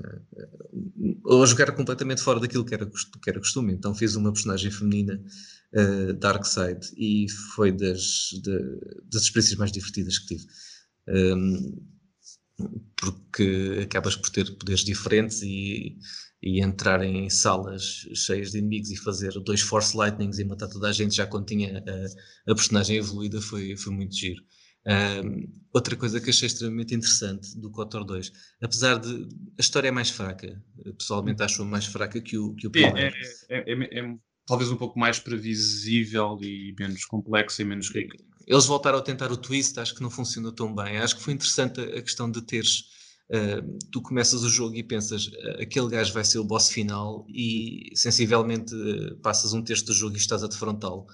ou 1.25 1.45
jogar 1.45 1.71
completamente 1.71 2.21
fora 2.21 2.39
daquilo 2.39 2.63
que 2.63 2.73
era, 2.73 2.85
que 2.85 3.29
era 3.29 3.39
costume, 3.39 3.73
então 3.73 3.93
fiz 3.93 4.15
uma 4.15 4.31
personagem 4.31 4.71
feminina 4.71 5.21
uh, 5.73 6.13
Dark 6.13 6.45
Side 6.45 6.91
e 6.95 7.27
foi 7.55 7.71
das, 7.71 8.29
de, 8.43 8.59
das 9.11 9.23
experiências 9.23 9.57
mais 9.57 9.71
divertidas 9.71 10.19
que 10.19 10.37
tive. 10.37 10.47
Um, 11.07 11.85
porque 12.97 13.79
acabas 13.83 14.15
por 14.15 14.29
ter 14.29 14.55
poderes 14.57 14.83
diferentes 14.83 15.41
e, 15.41 15.97
e 16.41 16.61
entrar 16.61 17.03
em 17.03 17.29
salas 17.29 18.05
cheias 18.13 18.51
de 18.51 18.57
inimigos 18.57 18.91
e 18.91 18.97
fazer 18.97 19.31
dois 19.39 19.61
Force 19.61 19.95
Lightnings 19.95 20.39
e 20.39 20.43
matar 20.43 20.67
toda 20.67 20.89
a 20.89 20.91
gente 20.91 21.15
já 21.15 21.25
quando 21.25 21.45
tinha 21.45 21.79
a, 21.79 22.51
a 22.51 22.55
personagem 22.55 22.97
evoluída 22.97 23.41
foi, 23.41 23.77
foi 23.77 23.93
muito 23.93 24.13
giro 24.13 24.43
outra 25.73 25.95
coisa 25.95 26.19
que 26.19 26.29
achei 26.29 26.47
extremamente 26.47 26.95
interessante 26.95 27.57
do 27.57 27.69
KOTOR 27.69 28.03
2, 28.03 28.31
apesar 28.61 28.97
de 28.97 29.27
a 29.57 29.61
história 29.61 29.89
é 29.89 29.91
mais 29.91 30.09
fraca, 30.09 30.61
pessoalmente 30.97 31.43
acho-a 31.43 31.65
mais 31.65 31.85
fraca 31.85 32.19
que 32.19 32.37
o, 32.37 32.53
que 32.55 32.67
o 32.67 32.71
primeiro. 32.71 33.15
É, 33.49 33.57
é, 33.57 33.73
é, 33.73 33.99
é, 33.99 34.15
talvez 34.47 34.71
um 34.71 34.75
pouco 34.75 34.97
mais 34.97 35.19
previsível 35.19 36.37
e 36.41 36.73
menos 36.79 37.05
complexa 37.05 37.61
e 37.61 37.65
menos 37.65 37.89
rica. 37.89 38.17
Eles 38.47 38.65
voltaram 38.65 38.97
a 38.97 39.01
tentar 39.01 39.31
o 39.31 39.37
twist, 39.37 39.79
acho 39.79 39.93
que 39.93 40.01
não 40.01 40.09
funcionou 40.09 40.51
tão 40.51 40.73
bem. 40.73 40.97
Acho 40.97 41.17
que 41.17 41.21
foi 41.21 41.33
interessante 41.33 41.79
a, 41.79 42.01
questão 42.01 42.31
de 42.31 42.41
teres. 42.41 42.97
Uh, 43.29 43.77
tu 43.91 44.01
começas 44.01 44.41
o 44.41 44.49
jogo 44.49 44.75
e 44.75 44.81
pensas 44.81 45.29
aquele 45.61 45.87
gajo 45.87 46.11
vai 46.11 46.25
ser 46.25 46.39
o 46.39 46.43
boss 46.43 46.69
final 46.69 47.27
e 47.29 47.91
sensivelmente 47.93 48.73
passas 49.21 49.53
um 49.53 49.61
terço 49.61 49.85
do 49.85 49.93
jogo 49.93 50.15
e 50.15 50.17
estás 50.17 50.43
a 50.43 50.47
defrontá-lo. 50.47 51.05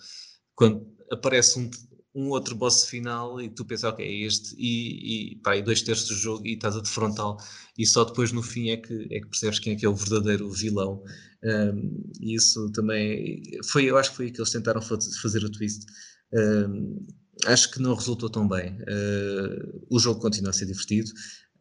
Quando 0.56 0.88
aparece 1.12 1.60
um, 1.60 1.70
um 2.16 2.30
outro 2.30 2.56
boss 2.56 2.86
final 2.86 3.42
e 3.42 3.50
tu 3.50 3.66
pensas, 3.66 3.92
ok, 3.92 4.06
é 4.06 4.26
este, 4.26 4.56
e, 4.58 5.34
e, 5.34 5.36
pá, 5.38 5.58
e 5.58 5.62
dois 5.62 5.82
terços 5.82 6.08
do 6.08 6.16
jogo 6.16 6.48
e 6.48 6.54
estás 6.54 6.76
a 6.78 6.80
defrontá-lo, 6.80 7.38
e 7.78 7.86
só 7.86 8.06
depois 8.06 8.32
no 8.32 8.42
fim 8.42 8.70
é 8.70 8.78
que, 8.78 9.08
é 9.12 9.20
que 9.20 9.28
percebes 9.28 9.60
quem 9.60 9.74
é 9.74 9.76
que 9.76 9.86
é 9.86 9.90
o 9.90 9.96
verdadeiro 9.96 10.50
vilão. 10.50 11.04
Um, 11.44 12.10
e 12.20 12.34
isso 12.34 12.72
também 12.72 13.44
foi, 13.70 13.86
eu 13.86 13.98
acho 13.98 14.12
que 14.12 14.16
foi 14.16 14.32
que 14.32 14.40
eles 14.40 14.50
tentaram 14.50 14.82
fazer 14.82 15.44
o 15.44 15.52
twist. 15.52 15.86
Um, 16.34 17.06
acho 17.46 17.70
que 17.72 17.82
não 17.82 17.94
resultou 17.94 18.30
tão 18.30 18.48
bem. 18.48 18.78
Uh, 18.82 19.86
o 19.90 20.00
jogo 20.00 20.22
continua 20.22 20.52
a 20.52 20.54
ser 20.54 20.66
divertido. 20.66 21.12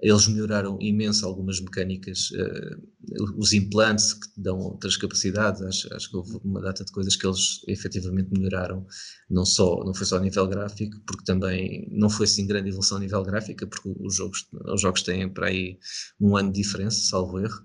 Eles 0.05 0.29
melhoraram 0.29 0.77
imenso 0.83 1.25
algumas 1.25 1.61
mecânicas, 1.61 2.31
uh, 2.33 3.39
os 3.39 3.55
implantes 3.55 4.13
que 4.13 4.29
dão 4.37 4.59
outras 4.59 4.99
capacidades, 4.99 5.63
acho, 5.63 5.95
acho, 5.95 6.11
que 6.11 6.17
houve 6.17 6.39
uma 6.45 6.61
data 6.61 6.85
de 6.85 6.93
coisas 6.93 7.17
que 7.17 7.27
eles 7.27 7.63
efetivamente 7.67 8.29
melhoraram, 8.31 8.87
não, 9.31 9.47
só, 9.47 9.83
não 9.83 9.95
foi 9.95 10.05
só 10.07 10.19
a 10.19 10.21
nível 10.21 10.47
gráfico, 10.47 11.01
porque 11.07 11.25
também 11.25 11.89
não 11.91 12.11
foi 12.11 12.27
assim 12.27 12.47
grande 12.47 12.69
evolução 12.69 12.99
a 12.99 13.01
nível 13.01 13.23
gráfico, 13.23 13.67
porque 13.67 13.89
os 13.99 14.15
jogos, 14.15 14.47
os 14.75 14.81
jogos 14.83 15.03
têm 15.03 15.33
para 15.33 15.47
aí 15.49 15.79
um 16.21 16.37
ano 16.37 16.53
de 16.53 16.61
diferença, 16.63 17.01
salvo 17.01 17.39
erro, 17.41 17.63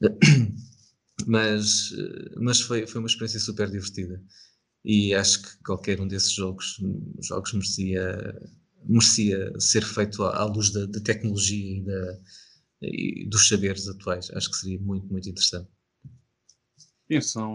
mas, 1.26 1.90
mas 2.38 2.60
foi, 2.60 2.86
foi 2.86 3.00
uma 3.00 3.08
experiência 3.08 3.40
super 3.40 3.70
divertida. 3.70 4.22
e 4.84 5.14
acho 5.14 5.42
que 5.42 5.64
qualquer 5.64 6.00
um 6.00 6.08
desses 6.08 6.32
jogos, 6.32 6.78
jogos 7.22 7.52
merecia, 7.54 8.40
merecia 8.86 9.52
ser 9.58 9.84
feito 9.84 10.22
à, 10.22 10.38
à 10.38 10.44
luz 10.44 10.70
da, 10.70 10.86
da, 10.86 11.00
tecnologia 11.00 11.78
e, 11.78 11.84
da, 11.84 12.20
e 12.82 13.28
dos 13.28 13.48
saberes 13.48 13.88
atuais. 13.88 14.30
Acho 14.32 14.50
que 14.50 14.56
seria 14.56 14.80
muito, 14.80 15.06
muito 15.06 15.28
interessante. 15.28 15.68
Sim, 17.10 17.20
são. 17.20 17.54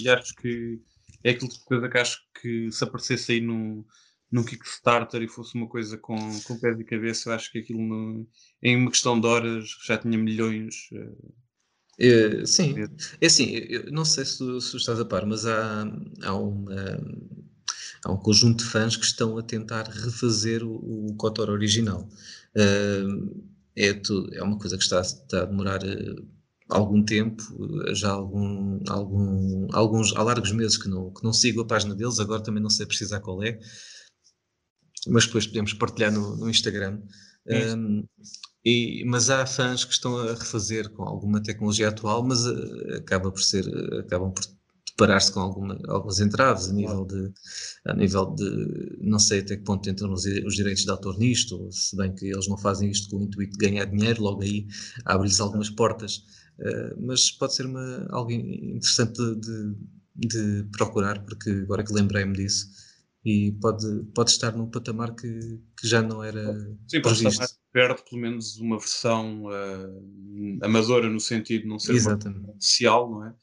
E 0.00 0.08
acho 0.08 0.34
que 0.34 0.80
é 1.22 1.30
aquilo 1.30 1.50
de 1.50 1.58
coisa 1.64 1.88
que 1.88 1.98
acho 1.98 2.20
que 2.40 2.70
se 2.70 2.84
aparecesse 2.84 3.32
aí 3.32 3.40
num, 3.40 3.84
num 4.30 4.44
Kickstarter 4.44 5.22
e 5.22 5.28
fosse 5.28 5.54
uma 5.54 5.68
coisa 5.68 5.96
com, 5.96 6.16
com 6.42 6.58
pés 6.58 6.78
e 6.78 6.84
cabeça, 6.84 7.30
eu 7.30 7.34
acho 7.34 7.52
que 7.52 7.58
aquilo 7.58 7.80
no, 7.80 8.28
em 8.62 8.76
uma 8.76 8.90
questão 8.90 9.18
de 9.18 9.26
horas 9.26 9.64
já 9.86 9.96
tinha 9.96 10.18
milhões. 10.18 10.88
É, 11.98 12.44
sim, 12.44 12.74
é 13.20 13.26
assim, 13.26 13.50
eu 13.54 13.92
não 13.92 14.04
sei 14.04 14.24
se 14.24 14.60
se 14.60 14.76
estás 14.76 14.98
a 14.98 15.04
par, 15.04 15.24
mas 15.24 15.46
há, 15.46 15.84
há, 16.22 16.34
uma, 16.34 16.74
há 18.04 18.12
um 18.12 18.16
conjunto 18.16 18.62
de 18.62 18.70
fãs 18.70 18.96
que 18.96 19.04
estão 19.04 19.38
a 19.38 19.42
tentar 19.42 19.84
refazer 19.88 20.62
o, 20.62 21.08
o 21.08 21.14
KOTOR 21.16 21.50
original. 21.50 22.08
Uh, 22.56 23.44
é, 23.76 23.92
tu, 23.92 24.28
é 24.32 24.42
uma 24.42 24.58
coisa 24.58 24.76
que 24.76 24.82
está, 24.84 25.00
está 25.00 25.42
a 25.42 25.46
demorar 25.46 25.82
uh, 25.82 26.28
algum 26.68 27.02
tempo, 27.02 27.42
já 27.92 28.10
algum, 28.10 28.80
algum, 28.88 29.66
alguns, 29.72 30.14
há 30.14 30.22
largos 30.22 30.52
meses 30.52 30.76
que 30.76 30.88
não, 30.88 31.12
que 31.12 31.24
não 31.24 31.32
sigo 31.32 31.60
a 31.62 31.66
página 31.66 31.94
deles, 31.94 32.20
agora 32.20 32.42
também 32.42 32.62
não 32.62 32.70
sei 32.70 32.86
precisar 32.86 33.20
qual 33.20 33.42
é, 33.42 33.58
mas 35.08 35.26
depois 35.26 35.46
podemos 35.46 35.72
partilhar 35.74 36.12
no, 36.12 36.36
no 36.36 36.48
Instagram. 36.48 37.00
Um, 37.46 38.04
e, 38.64 39.04
mas 39.06 39.28
há 39.28 39.44
fãs 39.44 39.84
que 39.84 39.92
estão 39.92 40.16
a 40.16 40.32
refazer 40.32 40.88
com 40.90 41.02
alguma 41.02 41.42
tecnologia 41.42 41.88
atual, 41.88 42.22
mas 42.22 42.46
uh, 42.46 42.96
acaba 42.96 43.30
por 43.30 43.42
ser, 43.42 43.66
uh, 43.66 44.00
acabam 44.00 44.32
por 44.32 44.42
deparar-se 44.96 45.32
com 45.32 45.40
alguma, 45.40 45.78
alguns 45.88 46.20
entraves 46.20 46.68
a 46.68 46.72
nível, 46.72 47.04
de, 47.04 47.32
a 47.86 47.94
nível 47.94 48.26
de, 48.34 48.98
não 49.00 49.18
sei 49.18 49.40
até 49.40 49.56
que 49.56 49.64
ponto 49.64 49.88
entram 49.90 50.12
os, 50.12 50.24
os 50.24 50.54
direitos 50.54 50.84
de 50.84 50.90
autor 50.90 51.18
nisto, 51.18 51.68
se 51.72 51.96
bem 51.96 52.14
que 52.14 52.26
eles 52.26 52.48
não 52.48 52.56
fazem 52.56 52.90
isto 52.90 53.10
com 53.10 53.18
o 53.18 53.22
intuito 53.24 53.58
de 53.58 53.66
ganhar 53.66 53.84
dinheiro, 53.86 54.22
logo 54.22 54.42
aí 54.42 54.66
abre-lhes 55.04 55.40
algumas 55.40 55.68
portas, 55.68 56.18
uh, 56.60 57.06
mas 57.06 57.30
pode 57.32 57.54
ser 57.54 57.66
uma, 57.66 58.06
algo 58.10 58.30
interessante 58.30 59.16
de, 59.16 59.34
de, 59.40 60.62
de 60.62 60.68
procurar, 60.70 61.24
porque 61.24 61.50
agora 61.50 61.84
que 61.84 61.92
lembrei-me 61.92 62.34
disso, 62.34 62.68
e 63.24 63.52
pode, 63.52 63.86
pode 64.14 64.30
estar 64.30 64.54
num 64.54 64.70
patamar 64.70 65.14
que, 65.14 65.58
que 65.80 65.88
já 65.88 66.02
não 66.02 66.22
era 66.22 66.54
Sim, 66.86 67.00
pode 67.00 67.16
estar 67.16 67.34
mais 67.38 67.58
perto, 67.72 68.04
pelo 68.08 68.20
menos 68.20 68.58
uma 68.58 68.78
versão 68.78 69.44
uh, 69.46 70.58
amadora 70.62 71.08
no 71.08 71.18
sentido 71.18 71.62
de 71.62 71.68
não 71.68 71.78
ser 71.78 71.94
oficial, 71.94 73.10
não 73.10 73.26
é? 73.26 73.34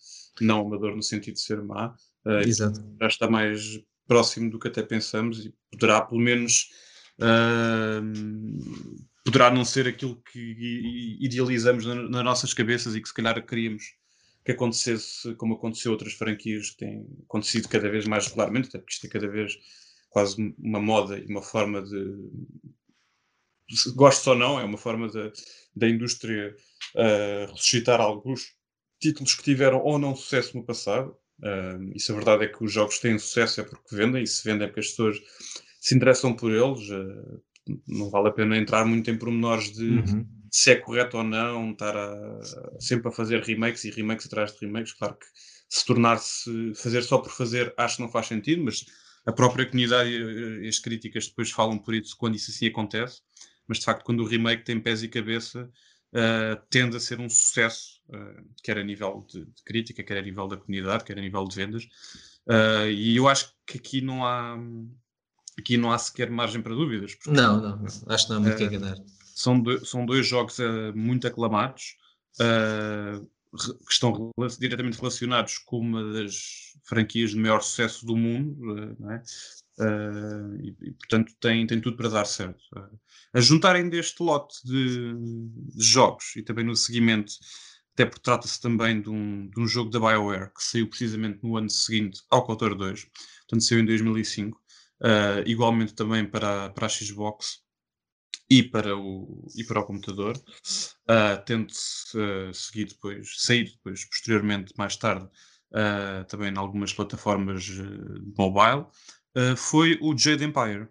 Não 0.43 0.62
amador 0.62 0.95
no 0.95 1.04
sentido 1.04 1.36
de 1.36 1.41
ser 1.41 1.62
má. 1.62 1.95
Uh, 2.25 2.47
Exato. 2.47 2.84
Já 2.99 3.08
está 3.08 3.30
mais 3.30 3.80
próximo 4.08 4.49
do 4.49 4.60
que 4.60 4.67
até 4.67 4.84
pensamos 4.84 5.45
e 5.45 5.54
poderá 5.71 6.01
pelo 6.01 6.19
menos 6.19 6.69
uh, 7.19 8.01
poderá 9.23 9.51
não 9.51 9.63
ser 9.63 9.88
aquilo 9.88 10.21
que 10.32 11.17
idealizamos 11.19 11.86
na, 11.86 11.95
nas 11.95 12.23
nossas 12.23 12.54
cabeças 12.54 12.95
e 12.95 13.01
que 13.01 13.08
se 13.08 13.13
calhar 13.13 13.45
queríamos 13.45 13.84
que 14.43 14.51
acontecesse 14.51 15.36
como 15.36 15.54
aconteceu 15.54 15.91
outras 15.91 16.13
franquias 16.13 16.71
que 16.71 16.77
têm 16.77 17.08
acontecido 17.23 17.69
cada 17.69 17.89
vez 17.89 18.08
mais 18.08 18.27
regularmente, 18.27 18.69
até 18.69 18.80
porque 18.80 18.93
isto 18.93 19.06
é 19.06 19.10
cada 19.10 19.27
vez 19.27 19.58
quase 20.10 20.54
uma 20.58 20.80
moda 20.80 21.17
e 21.17 21.25
uma 21.25 21.41
forma 21.41 21.82
de. 21.82 22.15
Gosto 23.95 24.32
ou 24.32 24.36
não, 24.36 24.60
é 24.60 24.63
uma 24.63 24.77
forma 24.77 25.08
da 25.75 25.88
indústria 25.88 26.54
uh, 26.95 27.51
ressuscitar 27.51 28.01
alguns 28.01 28.54
títulos 29.02 29.36
que 29.36 29.44
tiveram 29.44 29.82
ou 29.84 30.00
não 30.00 30.16
sucesso 30.16 30.56
no 30.56 30.64
passado. 30.64 31.16
E 31.94 32.00
se 32.00 32.12
a 32.12 32.16
verdade 32.16 32.46
é 32.46 32.48
que 32.48 32.64
os 32.64 32.72
jogos 32.72 33.00
têm 33.00 33.18
sucesso 33.18 33.60
é 33.60 33.64
porque 33.64 33.96
vendem, 33.96 34.24
e 34.24 34.28
se 34.28 34.44
vendem 34.44 34.66
é 34.66 34.68
porque 34.68 34.82
as 34.82 34.90
pessoas 34.90 35.18
se 35.82 35.96
interessam 35.96 36.34
por 36.34 36.52
eles. 36.52 36.90
Uh, 36.90 37.42
não 37.88 38.10
vale 38.10 38.30
a 38.30 38.32
pena 38.32 38.58
entrar 38.58 38.86
muito 38.86 39.10
em 39.10 39.18
pormenores 39.18 39.72
de. 39.72 39.86
Uhum 39.86 40.42
se 40.52 40.72
é 40.72 40.76
correto 40.76 41.18
ou 41.18 41.24
não 41.24 41.72
estar 41.72 41.96
a, 41.96 42.42
sempre 42.78 43.08
a 43.08 43.12
fazer 43.12 43.42
remakes 43.42 43.86
e 43.86 43.90
remakes 43.90 44.26
atrás 44.26 44.52
de 44.52 44.66
remakes. 44.66 44.92
Claro 44.92 45.16
que 45.16 45.26
se 45.70 45.86
tornar-se 45.86 46.74
fazer 46.76 47.04
só 47.04 47.18
por 47.18 47.32
fazer, 47.32 47.74
acho 47.78 47.96
que 47.96 48.02
não 48.02 48.12
faz 48.12 48.28
sentido, 48.28 48.62
mas 48.66 48.86
a 49.26 49.32
própria 49.32 49.66
comunidade 49.66 50.10
e 50.10 50.68
as 50.68 50.78
críticas 50.78 51.28
depois 51.28 51.50
falam 51.50 51.80
por 51.80 51.96
isso 51.96 52.18
quando 52.18 52.36
isso 52.36 52.52
assim 52.52 52.68
acontece. 52.68 53.22
Mas 53.66 53.80
de 53.80 53.86
facto, 53.86 54.04
quando 54.04 54.20
o 54.20 54.28
remake 54.28 54.66
tem 54.66 54.78
pés 54.78 55.02
e 55.02 55.08
cabeça, 55.08 55.72
uh, 56.13 56.62
tende 56.69 56.97
a 56.97 57.00
ser 57.00 57.19
um 57.19 57.30
sucesso, 57.30 58.02
uh, 58.10 58.43
quer 58.63 58.78
a 58.78 58.84
nível 58.84 59.26
de, 59.30 59.45
de, 59.45 59.63
crítica, 59.63 60.04
quer 60.04 60.17
a 60.17 60.21
nível 60.21 60.47
da 60.47 60.58
comunidade, 60.58 61.04
quer 61.04 61.17
a 61.17 61.21
nível 61.21 61.45
de 61.45 61.56
vendas. 61.56 61.84
Uh, 62.47 62.89
e 62.89 63.15
eu 63.15 63.28
acho 63.28 63.54
que 63.65 63.78
aqui 63.78 64.02
não 64.02 64.26
há 64.26 64.58
aqui 65.58 65.78
não 65.78 65.91
há 65.91 65.97
sequer 65.97 66.30
margem 66.30 66.62
para 66.62 66.74
dúvidas. 66.74 67.15
Porque, 67.15 67.32
não, 67.32 67.62
não, 67.62 67.86
acho 67.86 68.26
que 68.26 68.30
não 68.30 68.38
há 68.38 68.39
muito 68.39 68.58
que 68.58 68.63
enganar. 68.63 68.97
São, 69.36 69.62
de, 69.62 69.86
são 69.86 70.06
dois 70.06 70.28
jogos 70.28 70.60
uh, 70.60 70.93
muito 70.95 71.28
aclamados, 71.28 71.95
uh, 72.39 73.28
que 73.86 73.91
estão 73.91 74.32
diretamente 74.60 74.97
relacionados 74.97 75.58
com 75.58 75.80
uma 75.80 76.13
das 76.13 76.74
franquias 76.84 77.32
de 77.32 77.38
maior 77.38 77.62
sucesso 77.62 78.06
do 78.06 78.15
mundo, 78.15 78.95
uh, 79.82 80.56
é? 80.56 80.65
e, 80.65 80.91
portanto 80.94 81.34
tem, 81.39 81.65
tem 81.67 81.82
tudo 81.82 81.98
para 81.98 82.10
dar 82.10 82.26
certo. 82.26 82.63
a 83.34 83.41
juntarem 83.41 83.89
deste 83.89 84.22
lote 84.22 84.56
de, 84.65 85.13
de, 85.13 85.84
jogos 85.84 86.36
e 86.36 86.44
também 86.44 86.65
no 86.65 86.76
seguimento, 86.76 87.34
até 87.94 88.06
porque 88.06 88.22
trata-se 88.22 88.62
também 88.62 89.02
de 89.02 89.10
um, 89.10 89.50
de 89.50 89.60
um 89.60 89.67
jogo 89.67 89.89
da 89.89 90.00
BioWare 90.00 90.54
que 90.54 90.63
saiu 90.63 90.88
precisamente 90.88 91.39
no 91.44 91.58
ano 91.58 91.70
seguinte 91.70 92.22
ao 92.30 92.44
Cotor 92.44 92.76
2, 92.76 93.06
portanto 93.41 93.63
saiu 93.63 93.82
em 93.82 93.86
2005, 93.86 94.60
igualmente 95.46 95.96
também 95.96 96.26
para, 96.26 96.70
para 96.70 96.86
a 96.86 96.89
Xbox 96.89 97.62
e 98.52 98.62
para 98.62 98.98
o, 98.98 99.48
e 99.56 99.63
para 99.63 99.80
o 99.80 99.86
computador, 99.86 100.36
uh, 100.38 101.41
tendo 101.46 101.70
uh, 101.70 102.54
seguir 102.54 102.89
depois, 102.89 103.34
sair 103.38 103.72
depois, 103.72 104.04
posteriormente, 104.04 104.74
mais 104.78 104.98
tarde, 104.98 105.26
uh, 105.72 106.26
também 106.28 106.52
em 106.52 106.58
algumas 106.58 106.94
plataformas 106.94 107.63
de 107.63 107.82
mobile, 109.36 109.56
foi 109.58 109.98
o 110.02 110.17
Jade 110.17 110.44
Empire. 110.44 110.88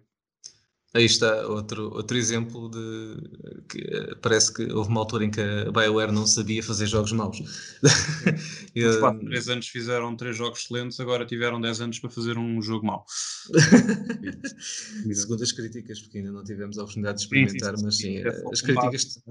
Aí 0.93 1.05
está 1.05 1.47
outro, 1.47 1.89
outro 1.93 2.17
exemplo 2.17 2.69
de 2.69 3.63
que 3.69 3.79
eh, 3.79 4.15
parece 4.21 4.53
que 4.53 4.63
houve 4.73 4.89
uma 4.89 4.99
altura 4.99 5.23
em 5.23 5.31
que 5.31 5.39
a 5.39 5.71
BioWare 5.71 6.11
não 6.11 6.27
sabia 6.27 6.61
fazer 6.61 6.85
jogos 6.85 7.13
maus. 7.13 7.39
Os 8.75 8.97
quatro, 8.97 9.25
três 9.25 9.47
anos 9.47 9.69
fizeram 9.69 10.17
três 10.17 10.35
jogos 10.35 10.59
excelentes, 10.59 10.99
agora 10.99 11.25
tiveram 11.25 11.61
10 11.61 11.81
anos 11.81 11.99
para 11.99 12.09
fazer 12.09 12.37
um 12.37 12.61
jogo 12.61 12.85
mau. 12.85 13.05
Segundo 15.13 15.43
as 15.43 15.53
críticas, 15.53 16.01
porque 16.01 16.17
ainda 16.17 16.31
não 16.31 16.43
tivemos 16.43 16.77
a 16.77 16.81
oportunidade 16.81 17.19
de 17.19 17.23
experimentar, 17.23 17.77
sim, 17.77 17.77
sim, 17.77 17.85
mas 17.85 17.97
sim, 17.97 18.17
é 18.17 18.27
as 18.51 18.61
críticas. 18.61 19.23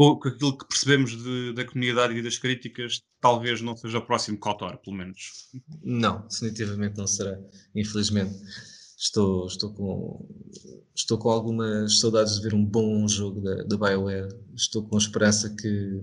Com 0.00 0.18
aquilo 0.26 0.56
que 0.56 0.66
percebemos 0.66 1.10
de, 1.22 1.52
da 1.52 1.62
comunidade 1.62 2.14
e 2.14 2.22
das 2.22 2.38
críticas, 2.38 3.02
talvez 3.20 3.60
não 3.60 3.76
seja 3.76 3.98
o 3.98 4.06
próximo 4.06 4.38
KOTOR, 4.38 4.78
pelo 4.78 4.96
menos. 4.96 5.50
Não, 5.82 6.26
definitivamente 6.26 6.96
não 6.96 7.06
será, 7.06 7.38
infelizmente 7.74 8.34
estou, 9.00 9.46
estou, 9.46 9.72
com, 9.72 10.28
estou 10.94 11.18
com 11.18 11.30
algumas 11.30 11.98
saudades 12.00 12.36
de 12.36 12.42
ver 12.42 12.54
um 12.54 12.64
bom 12.64 13.08
jogo 13.08 13.40
da, 13.40 13.62
da 13.64 13.76
BioWare. 13.76 14.28
Estou 14.54 14.86
com 14.86 14.98
esperança 14.98 15.54
que, 15.54 16.02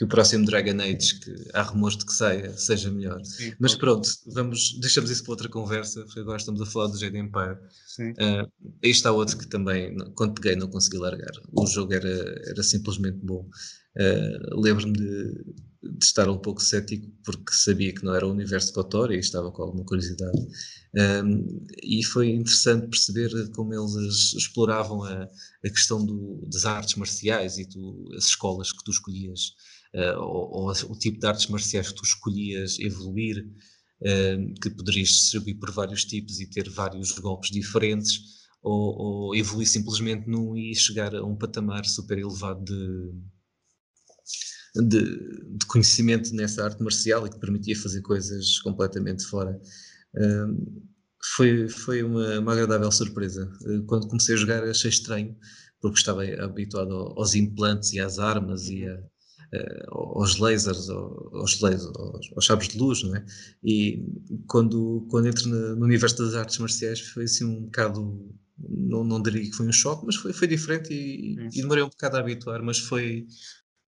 que 0.00 0.04
o 0.04 0.08
próximo 0.08 0.46
Dragon 0.46 0.80
Age, 0.80 1.20
que 1.20 1.34
há 1.52 1.60
rumores 1.60 1.98
de 1.98 2.06
que 2.06 2.14
saia, 2.14 2.56
seja 2.56 2.90
melhor. 2.90 3.22
Sim, 3.22 3.52
Mas 3.60 3.74
pronto, 3.74 4.08
vamos, 4.28 4.78
deixamos 4.80 5.10
isso 5.10 5.22
para 5.22 5.32
outra 5.32 5.48
conversa, 5.50 6.02
porque 6.04 6.20
agora 6.20 6.38
estamos 6.38 6.62
a 6.62 6.64
falar 6.64 6.86
do 6.86 6.98
Jade 6.98 7.18
Empire. 7.18 7.58
Sim. 7.86 8.12
Uh, 8.12 8.50
aí 8.82 8.90
está 8.90 9.12
outro 9.12 9.36
que 9.36 9.46
também, 9.46 9.94
quando 10.14 10.40
peguei, 10.40 10.56
não 10.56 10.68
consegui 10.68 10.96
largar. 10.96 11.32
O 11.52 11.66
jogo 11.66 11.92
era, 11.92 12.08
era 12.08 12.62
simplesmente 12.62 13.18
bom. 13.18 13.46
Uh, 13.94 14.58
Lembro-me 14.58 14.94
de, 14.94 15.34
de, 15.82 16.02
estar 16.02 16.30
um 16.30 16.38
pouco 16.38 16.62
cético 16.62 17.06
porque 17.22 17.52
sabia 17.52 17.92
que 17.92 18.02
não 18.02 18.14
era 18.14 18.26
o 18.26 18.30
universo 18.30 18.68
de 18.68 18.72
Kotor 18.72 19.12
e 19.12 19.18
estava 19.18 19.52
com 19.52 19.62
alguma 19.62 19.84
curiosidade. 19.84 20.38
Um, 20.96 21.66
e 21.82 22.02
foi 22.02 22.30
interessante 22.30 22.88
perceber 22.88 23.30
como 23.50 23.74
eles 23.74 24.32
exploravam 24.32 25.04
a, 25.04 25.24
a 25.24 25.68
questão 25.68 26.02
do, 26.02 26.40
das 26.50 26.64
artes 26.64 26.94
marciais 26.94 27.58
e 27.58 27.66
do, 27.66 28.08
as 28.16 28.24
escolas 28.24 28.72
que 28.72 28.82
tu 28.82 28.92
escolhias, 28.92 29.52
ou, 30.18 30.68
ou, 30.68 30.70
o 30.70 30.98
tipo 30.98 31.18
de 31.18 31.26
artes 31.26 31.46
marciais 31.48 31.88
que 31.88 31.94
tu 31.94 32.04
escolhias 32.04 32.78
evoluir, 32.78 33.46
uh, 34.02 34.54
que 34.60 34.70
poderias 34.70 35.08
distribuir 35.08 35.58
por 35.58 35.70
vários 35.72 36.04
tipos 36.04 36.40
e 36.40 36.48
ter 36.48 36.68
vários 36.70 37.12
golpes 37.12 37.50
diferentes, 37.50 38.40
ou, 38.62 39.28
ou 39.28 39.34
evoluir 39.34 39.66
simplesmente 39.66 40.28
num 40.28 40.56
e 40.56 40.74
chegar 40.74 41.14
a 41.14 41.24
um 41.24 41.36
patamar 41.36 41.84
super 41.86 42.18
elevado 42.18 42.62
de, 42.62 43.12
de, 44.86 45.56
de, 45.58 45.66
conhecimento 45.66 46.34
nessa 46.34 46.64
arte 46.64 46.82
marcial 46.82 47.26
e 47.26 47.30
que 47.30 47.40
permitia 47.40 47.74
fazer 47.74 48.02
coisas 48.02 48.58
completamente 48.60 49.24
fora 49.24 49.58
foi, 51.36 51.68
foi 51.68 52.02
uma, 52.02 52.38
uma, 52.38 52.52
agradável 52.52 52.90
surpresa. 52.90 53.50
Uh, 53.62 53.82
quando 53.84 54.08
comecei 54.08 54.34
a 54.34 54.38
jogar 54.38 54.64
achei 54.64 54.90
estranho, 54.90 55.36
porque 55.80 55.98
estava 55.98 56.24
habituado 56.42 56.94
aos 56.94 57.34
implantes 57.34 57.92
e 57.92 58.00
às 58.00 58.18
armas 58.18 58.68
e 58.68 58.86
a, 58.86 58.98
aos 59.88 60.38
lasers, 60.38 60.88
aos, 60.88 61.60
lasers 61.60 61.86
aos, 61.96 62.32
aos 62.34 62.44
chaves 62.44 62.68
de 62.68 62.78
luz, 62.78 63.02
não 63.02 63.16
é? 63.16 63.24
E 63.64 64.04
quando, 64.46 65.06
quando 65.10 65.26
entro 65.28 65.48
no, 65.48 65.84
universo 65.84 66.18
das 66.18 66.34
artes 66.34 66.58
marciais 66.58 67.00
foi 67.00 67.24
assim 67.24 67.44
um 67.44 67.64
bocado, 67.64 68.32
não, 68.58 69.02
não 69.02 69.20
diria 69.20 69.42
que 69.42 69.52
foi 69.52 69.66
um 69.66 69.72
choque, 69.72 70.06
mas 70.06 70.16
foi, 70.16 70.32
foi 70.32 70.46
diferente 70.46 70.92
e, 70.92 71.34
e 71.52 71.62
demorei 71.62 71.82
um 71.82 71.88
bocado 71.88 72.16
a 72.16 72.20
habituar, 72.20 72.62
mas 72.62 72.78
foi, 72.78 73.26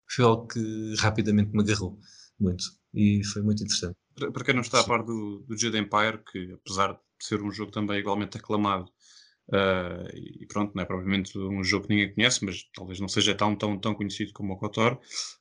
foi 0.10 0.26
algo 0.26 0.48
que 0.48 0.96
rapidamente 0.98 1.52
me 1.52 1.62
agarrou 1.62 2.00
muito 2.40 2.64
e 2.94 3.24
foi 3.26 3.42
muito 3.42 3.64
interessante. 3.64 3.98
Para 4.16 4.44
quem 4.44 4.54
não 4.54 4.62
está 4.62 4.80
a 4.80 4.84
par 4.84 5.04
do, 5.04 5.46
do 5.48 5.58
Jade 5.58 5.78
Empire, 5.78 6.24
que 6.32 6.54
apesar 6.54 6.94
de 6.94 7.00
ser 7.26 7.42
um 7.42 7.52
jogo 7.52 7.72
também 7.72 8.00
igualmente 8.00 8.38
aclamado 8.38 8.90
Uh, 9.50 10.06
e 10.14 10.46
pronto, 10.46 10.76
não 10.76 10.84
é 10.84 10.86
provavelmente 10.86 11.36
um 11.38 11.64
jogo 11.64 11.88
que 11.88 11.96
ninguém 11.96 12.14
conhece, 12.14 12.46
mas 12.46 12.70
talvez 12.74 13.00
não 13.00 13.08
seja 13.08 13.34
tão, 13.34 13.56
tão, 13.56 13.80
tão 13.80 13.96
conhecido 13.96 14.32
como 14.32 14.54
o 14.54 14.58
KOTOR. 14.58 14.94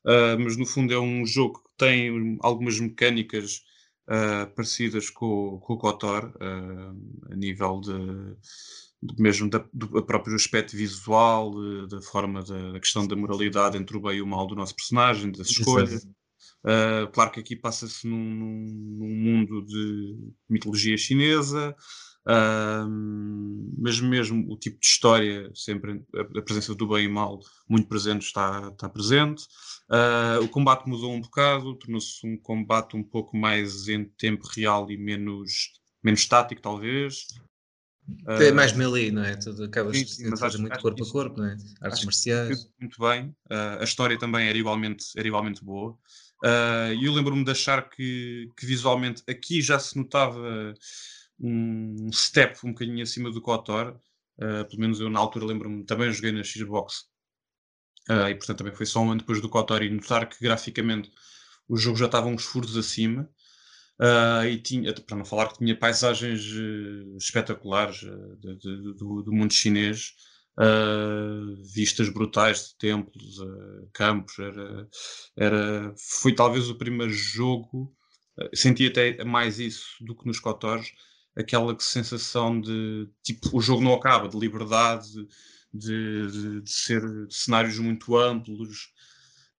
Uh, 0.04 0.38
mas 0.42 0.56
no 0.56 0.64
fundo 0.64 0.94
é 0.94 0.98
um 0.98 1.26
jogo 1.26 1.58
que 1.58 1.68
tem 1.76 2.38
algumas 2.40 2.80
mecânicas 2.80 3.62
uh, 4.08 4.50
parecidas 4.54 5.10
com, 5.10 5.58
com 5.60 5.74
o 5.74 5.78
KOTOR, 5.78 6.32
a 7.30 7.36
nível 7.36 7.80
de, 7.80 7.92
de 9.02 9.22
mesmo 9.22 9.50
da, 9.50 9.62
do 9.74 10.02
próprio 10.02 10.34
aspecto 10.34 10.74
visual, 10.74 11.50
de, 11.50 11.88
da 11.88 12.00
forma 12.00 12.42
da, 12.42 12.72
da, 12.72 12.80
questão 12.80 13.06
da 13.06 13.14
moralidade 13.14 13.76
entre 13.76 13.94
o 13.94 14.00
bem 14.00 14.16
e 14.16 14.22
o 14.22 14.26
mal 14.26 14.46
do 14.46 14.56
nosso 14.56 14.74
personagem, 14.74 15.30
das 15.32 15.48
escolhas. 15.48 16.08
claro 17.12 17.30
que 17.30 17.40
aqui 17.40 17.54
passa-se 17.54 18.06
num, 18.06 18.24
num 18.24 19.14
mundo 19.14 19.62
de 19.66 20.16
mitologia 20.48 20.96
chinesa. 20.96 21.76
Uh, 22.26 22.88
mas 23.78 24.00
mesmo 24.00 24.52
o 24.52 24.58
tipo 24.58 24.78
de 24.78 24.86
história, 24.86 25.50
sempre 25.54 26.02
a, 26.14 26.42
presença 26.42 26.74
do 26.74 26.86
bem 26.86 27.06
e 27.06 27.08
mal 27.08 27.40
muito 27.66 27.88
presente 27.88 28.26
está, 28.26 28.68
está 28.70 28.88
presente. 28.88 29.44
Uh, 29.90 30.44
o 30.44 30.48
combate 30.48 30.86
mudou 30.86 31.10
um 31.10 31.20
bocado, 31.20 31.74
tornou-se 31.76 32.26
um 32.26 32.36
combate 32.36 32.96
um 32.96 33.02
pouco 33.02 33.36
mais 33.36 33.88
em 33.88 34.04
tempo 34.04 34.46
real 34.54 34.90
e 34.90 34.98
menos, 34.98 35.72
menos 36.02 36.20
estático, 36.20 36.60
talvez. 36.60 37.26
É 38.26 38.52
mais 38.52 38.72
melee, 38.72 39.10
não 39.10 39.22
é? 39.22 39.36
Tudo 39.36 39.64
acaba 39.64 39.92
sim, 39.92 40.28
mas 40.28 40.42
acho, 40.42 40.60
muito 40.60 40.72
acho 40.72 40.82
corpo 40.82 41.04
a 41.04 41.10
corpo, 41.10 41.40
não 41.40 41.46
é? 41.46 41.56
Artes 41.80 42.04
marciais. 42.04 42.70
Muito 42.78 42.98
bem. 43.00 43.28
Uh, 43.50 43.80
a 43.80 43.84
história 43.84 44.18
também 44.18 44.48
era 44.48 44.56
igualmente, 44.56 45.06
era 45.16 45.26
igualmente 45.26 45.64
boa. 45.64 45.96
E 46.94 47.04
eu 47.04 47.12
lembro-me 47.12 47.44
de 47.44 47.50
achar 47.50 47.88
que, 47.88 48.48
que 48.56 48.66
visualmente 48.66 49.22
aqui 49.28 49.60
já 49.60 49.78
se 49.78 49.96
notava 49.96 50.74
um 51.40 52.10
step 52.12 52.58
um 52.64 52.72
bocadinho 52.72 53.02
acima 53.02 53.30
do 53.30 53.40
KOTOR. 53.40 53.98
Uh, 54.38 54.64
pelo 54.68 54.80
menos 54.80 55.00
eu 55.00 55.10
na 55.10 55.18
altura 55.18 55.46
lembro-me, 55.46 55.84
também 55.84 56.12
joguei 56.12 56.32
na 56.32 56.44
Xbox. 56.44 57.06
Uh, 58.08 58.28
e 58.30 58.34
portanto 58.34 58.58
também 58.58 58.74
foi 58.74 58.86
só 58.86 59.00
um 59.00 59.10
ano 59.10 59.20
depois 59.20 59.40
do 59.40 59.48
KOTOR 59.48 59.82
e 59.82 59.90
notar 59.90 60.28
que 60.28 60.40
graficamente 60.40 61.10
o 61.68 61.76
jogo 61.76 61.98
já 61.98 62.06
estava 62.06 62.26
uns 62.26 62.44
furos 62.44 62.76
acima. 62.76 63.28
Uh, 64.00 64.46
e 64.46 64.62
tinha, 64.62 64.94
para 64.94 65.16
não 65.16 65.24
falar 65.24 65.48
que 65.48 65.58
tinha 65.58 65.76
paisagens 65.76 66.40
espetaculares 67.16 67.98
de, 67.98 68.56
de, 68.56 68.94
do, 68.94 69.22
do, 69.22 69.32
mundo 69.32 69.52
chinês, 69.52 70.12
vistas 71.74 72.08
brutais 72.08 72.68
de 72.68 72.78
templos, 72.78 73.38
campos. 73.92 74.38
Era, 74.38 74.88
era, 75.36 75.94
foi 76.20 76.32
talvez 76.32 76.70
o 76.70 76.78
primeiro 76.78 77.12
jogo, 77.12 77.92
senti 78.54 78.86
até 78.86 79.24
mais 79.24 79.58
isso 79.58 79.96
do 80.00 80.16
que 80.16 80.26
nos 80.26 80.38
KOTORs, 80.38 80.92
aquela 81.38 81.74
sensação 81.78 82.60
de 82.60 83.08
tipo 83.22 83.56
o 83.56 83.60
jogo 83.60 83.82
não 83.82 83.94
acaba, 83.94 84.28
de 84.28 84.38
liberdade, 84.38 85.08
de, 85.72 86.30
de, 86.30 86.60
de 86.62 86.70
ser 86.70 87.02
cenários 87.30 87.78
muito 87.78 88.16
amplos. 88.16 88.92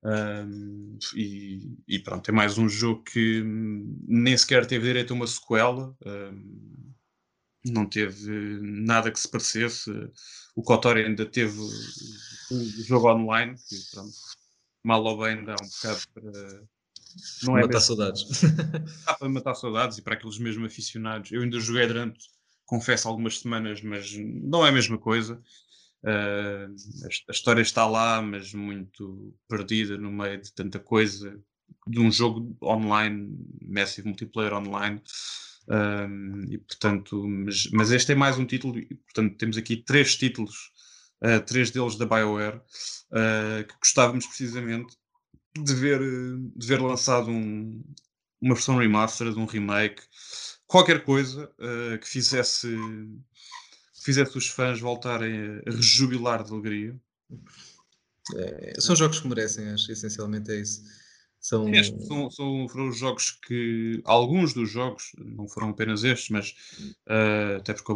Um, 0.01 0.97
e, 1.13 1.75
e, 1.87 1.99
pronto, 1.99 2.29
é 2.29 2.31
mais 2.31 2.57
um 2.57 2.69
jogo 2.69 3.03
que 3.03 3.43
nem 4.07 4.37
sequer 4.37 4.65
teve 4.65 4.87
direito 4.87 5.11
a 5.11 5.15
uma 5.15 5.27
sequela, 5.27 5.95
um, 6.05 6.93
não 7.65 7.85
teve 7.85 8.59
nada 8.61 9.11
que 9.11 9.19
se 9.19 9.29
parecesse. 9.29 9.91
O 10.55 10.63
Kotor 10.63 10.97
ainda 10.97 11.25
teve 11.25 11.59
um 12.51 12.63
jogo 12.85 13.11
online, 13.11 13.55
que 13.55 13.75
pronto, 13.91 14.13
mal 14.83 15.03
ou 15.03 15.19
bem 15.19 15.43
dá 15.43 15.53
um 15.53 15.67
bocado 15.67 16.01
para 16.13 16.63
não 17.43 17.57
é 17.57 17.61
matar 17.61 17.79
saudades. 17.79 18.25
Dá 19.05 19.13
para 19.17 19.29
matar 19.29 19.55
saudades 19.55 19.97
e 19.97 20.01
para 20.01 20.13
aqueles 20.15 20.37
mesmo 20.37 20.65
aficionados. 20.65 21.31
Eu 21.31 21.41
ainda 21.41 21.59
joguei 21.59 21.87
durante, 21.87 22.27
confesso, 22.65 23.07
algumas 23.07 23.39
semanas, 23.39 23.81
mas 23.81 24.13
não 24.15 24.65
é 24.65 24.69
a 24.69 24.73
mesma 24.73 24.97
coisa. 24.97 25.41
Uh, 26.03 26.73
a, 27.27 27.31
história 27.31 27.61
está 27.61 27.85
lá, 27.85 28.21
mas 28.21 28.53
muito 28.53 29.35
perdida 29.47 29.97
no 29.97 30.11
meio 30.11 30.41
de 30.41 30.53
tanta 30.53 30.79
coisa. 30.79 31.39
De 31.87 31.99
um 31.99 32.11
jogo 32.11 32.55
online, 32.61 33.37
massive 33.61 34.07
multiplayer 34.07 34.53
online. 34.53 35.01
Um, 35.67 36.45
e 36.49 36.57
portanto, 36.57 37.27
mas, 37.27 37.69
mas, 37.71 37.91
este 37.91 38.13
é 38.13 38.15
mais 38.15 38.39
um 38.39 38.45
título, 38.45 38.79
e 38.79 38.95
portanto 38.95 39.37
temos 39.37 39.55
aqui 39.55 39.77
três 39.77 40.15
títulos, 40.15 40.71
uh, 41.23 41.39
três 41.45 41.69
deles 41.69 41.95
da 41.95 42.07
BioWare, 42.07 42.57
uh, 42.57 43.67
que 43.67 43.75
gostávamos 43.79 44.25
precisamente 44.25 44.97
de 45.57 45.73
ver, 45.73 45.99
de 46.55 46.67
ver 46.67 46.81
lançado 46.81 47.29
um, 47.29 47.83
uma 48.41 48.55
versão 48.55 48.77
remastered, 48.77 49.37
um 49.37 49.45
remake, 49.45 50.01
qualquer 50.67 51.03
coisa 51.03 51.51
uh, 51.59 51.99
que 51.99 52.07
fizesse 52.07 52.67
que 53.99 54.05
fizesse 54.05 54.37
os 54.37 54.47
fãs 54.47 54.79
voltarem 54.79 55.61
a, 55.67 55.71
rejubilar 55.71 56.43
de 56.43 56.51
alegria. 56.51 56.99
É, 58.35 58.79
são 58.79 58.95
jogos 58.95 59.19
que 59.19 59.27
merecem, 59.27 59.67
acho, 59.69 59.91
essencialmente 59.91 60.51
é 60.51 60.61
isso. 60.61 60.83
São... 61.39 61.65
são, 62.05 62.29
são, 62.29 62.67
foram 62.69 62.89
os 62.89 62.97
jogos 62.97 63.31
que. 63.31 64.01
Alguns 64.05 64.53
dos 64.53 64.69
jogos, 64.69 65.11
não 65.17 65.47
foram 65.47 65.69
apenas 65.69 66.03
estes, 66.03 66.29
mas 66.29 66.49
uh, 67.07 67.57
até 67.57 67.73
porque 67.73 67.91
o 67.91 67.95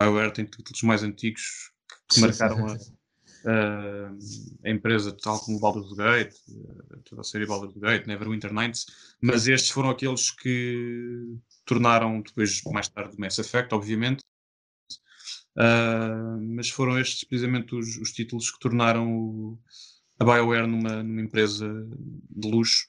BioWare 0.00 0.32
tem 0.32 0.44
títulos 0.44 0.82
mais 0.82 1.02
antigos 1.02 1.70
que 2.08 2.20
marcaram 2.20 2.66
a, 2.66 2.76
Uh, 3.46 4.18
a 4.64 4.70
empresa 4.70 5.12
tal 5.12 5.38
como 5.38 5.58
o 5.58 5.60
Baldur's 5.60 5.92
Gate, 5.92 6.34
uh, 6.48 7.00
toda 7.04 7.20
a 7.20 7.24
série 7.24 7.46
Baldur's 7.46 7.76
Gate, 7.76 8.04
Neverwinter 8.04 8.52
Nights, 8.52 8.86
mas 9.22 9.46
estes 9.46 9.70
foram 9.70 9.90
aqueles 9.90 10.32
que 10.32 11.38
tornaram 11.64 12.20
depois, 12.22 12.60
mais 12.64 12.88
tarde, 12.88 13.16
Mass 13.16 13.38
Effect, 13.38 13.72
obviamente, 13.72 14.24
uh, 15.56 16.40
mas 16.42 16.70
foram 16.70 16.98
estes 16.98 17.22
precisamente 17.22 17.72
os, 17.76 17.96
os 17.98 18.10
títulos 18.10 18.50
que 18.50 18.58
tornaram 18.58 19.16
o, 19.16 19.58
a 20.18 20.24
BioWare 20.24 20.66
numa, 20.66 21.04
numa 21.04 21.22
empresa 21.22 21.68
de 22.28 22.50
luxo. 22.50 22.88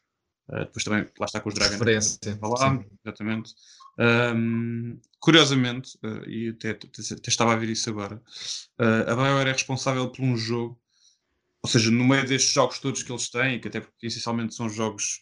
Uh, 0.50 0.66
depois 0.66 0.84
também, 0.84 1.06
lá 1.20 1.26
está 1.26 1.40
com 1.40 1.50
os 1.50 1.56
Dragon. 1.56 1.74
Referência. 1.74 2.36
Falámos, 2.38 2.86
exatamente. 3.06 3.54
Um, 4.00 5.00
curiosamente, 5.20 5.98
uh, 6.04 6.30
e 6.30 6.50
até, 6.50 6.72
até, 6.72 6.86
até, 6.86 7.30
estava 7.30 7.54
a 7.54 7.56
ver 7.56 7.70
isso 7.70 7.90
agora, 7.90 8.22
uh, 8.80 9.12
a 9.12 9.16
BioWare 9.16 9.50
é 9.50 9.52
responsável 9.52 10.10
por 10.10 10.24
um 10.24 10.38
jogo, 10.38 10.80
ou 11.62 11.70
seja, 11.70 11.92
no 11.92 12.06
meio 12.06 12.26
destes 12.28 12.52
jogos 12.52 12.80
todos 12.80 13.04
que 13.04 13.12
eles 13.12 13.30
têm, 13.30 13.60
que 13.60 13.68
até 13.68 13.82
porque 13.82 14.08
essencialmente 14.08 14.54
são 14.54 14.70
jogos 14.70 15.22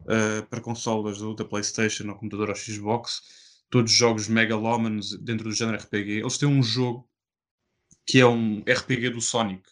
uh, 0.00 0.46
para 0.48 0.60
consolas 0.60 1.20
ou 1.20 1.34
da 1.34 1.44
PlayStation 1.44 2.08
ou 2.08 2.16
computador 2.16 2.48
ou 2.48 2.56
Xbox, 2.56 3.22
todos 3.70 3.92
jogos 3.92 4.28
megalomans 4.28 5.16
dentro 5.20 5.48
do 5.48 5.54
género 5.54 5.78
RPG, 5.78 6.20
eles 6.20 6.38
têm 6.38 6.48
um 6.48 6.62
jogo 6.62 7.08
que 8.06 8.20
é 8.20 8.26
um 8.26 8.60
RPG 8.60 9.10
do 9.10 9.20
Sonic, 9.20 9.62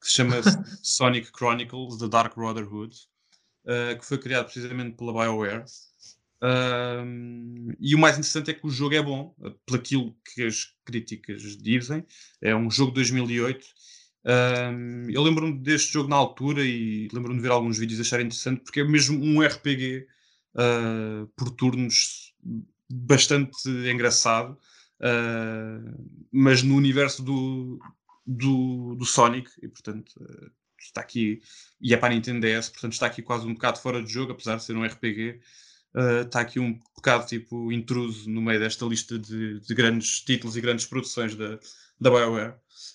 que 0.00 0.08
se 0.08 0.14
chama 0.14 0.36
Sonic 0.82 1.30
Chronicles 1.36 1.98
The 1.98 2.08
Dark 2.08 2.34
Brotherhood, 2.34 2.96
que 3.98 4.04
foi 4.04 4.18
criado 4.18 4.46
precisamente 4.46 4.96
pela 4.96 5.12
BioWare 5.12 5.64
e 7.80 7.94
o 7.94 7.98
mais 7.98 8.16
interessante 8.16 8.50
é 8.50 8.54
que 8.54 8.66
o 8.66 8.70
jogo 8.70 8.94
é 8.94 9.02
bom, 9.02 9.34
pelo 9.64 9.80
aquilo 9.80 10.16
que 10.24 10.42
as 10.44 10.66
críticas 10.84 11.42
dizem. 11.56 12.04
É 12.40 12.54
um 12.54 12.70
jogo 12.70 12.90
de 12.90 12.96
2008. 12.96 13.66
Um, 14.26 15.08
eu 15.08 15.22
lembro-me 15.22 15.56
deste 15.56 15.92
jogo 15.92 16.08
na 16.08 16.16
altura 16.16 16.64
e 16.64 17.08
lembro-me 17.12 17.36
de 17.36 17.42
ver 17.42 17.52
alguns 17.52 17.78
vídeos 17.78 18.00
e 18.00 18.02
achar 18.02 18.20
interessante 18.20 18.60
porque 18.64 18.80
é 18.80 18.84
mesmo 18.84 19.22
um 19.22 19.40
RPG 19.40 20.04
uh, 20.56 20.58
ah, 20.58 21.28
por 21.36 21.50
turnos 21.50 22.34
bastante 22.90 23.68
engraçado, 23.88 24.58
uh, 25.00 26.06
mas 26.32 26.62
no 26.64 26.74
universo 26.74 27.22
do, 27.22 27.78
do, 28.26 28.96
do 28.96 29.04
Sonic, 29.04 29.48
e 29.62 29.68
portanto 29.68 30.10
uh, 30.20 30.50
está 30.76 31.00
aqui, 31.02 31.40
e 31.80 31.94
é 31.94 31.96
para 31.96 32.12
a 32.12 32.16
Nintendo 32.16 32.40
DS, 32.40 32.68
portanto 32.70 32.94
está 32.94 33.06
aqui 33.06 33.22
quase 33.22 33.46
um 33.46 33.54
bocado 33.54 33.78
fora 33.78 34.02
de 34.02 34.12
jogo, 34.12 34.32
apesar 34.32 34.56
de 34.56 34.64
ser 34.64 34.76
um 34.76 34.84
RPG 34.84 35.40
está 35.96 36.40
uh, 36.40 36.42
aqui 36.42 36.60
um 36.60 36.78
bocado 36.94 37.26
tipo 37.26 37.72
intruso 37.72 38.28
no 38.28 38.42
meio 38.42 38.60
desta 38.60 38.84
lista 38.84 39.18
de, 39.18 39.60
de 39.60 39.74
grandes 39.74 40.20
títulos 40.20 40.56
e 40.56 40.60
grandes 40.60 40.84
produções 40.84 41.34
da, 41.34 41.58
da 41.98 42.10
BioWare. 42.10 42.54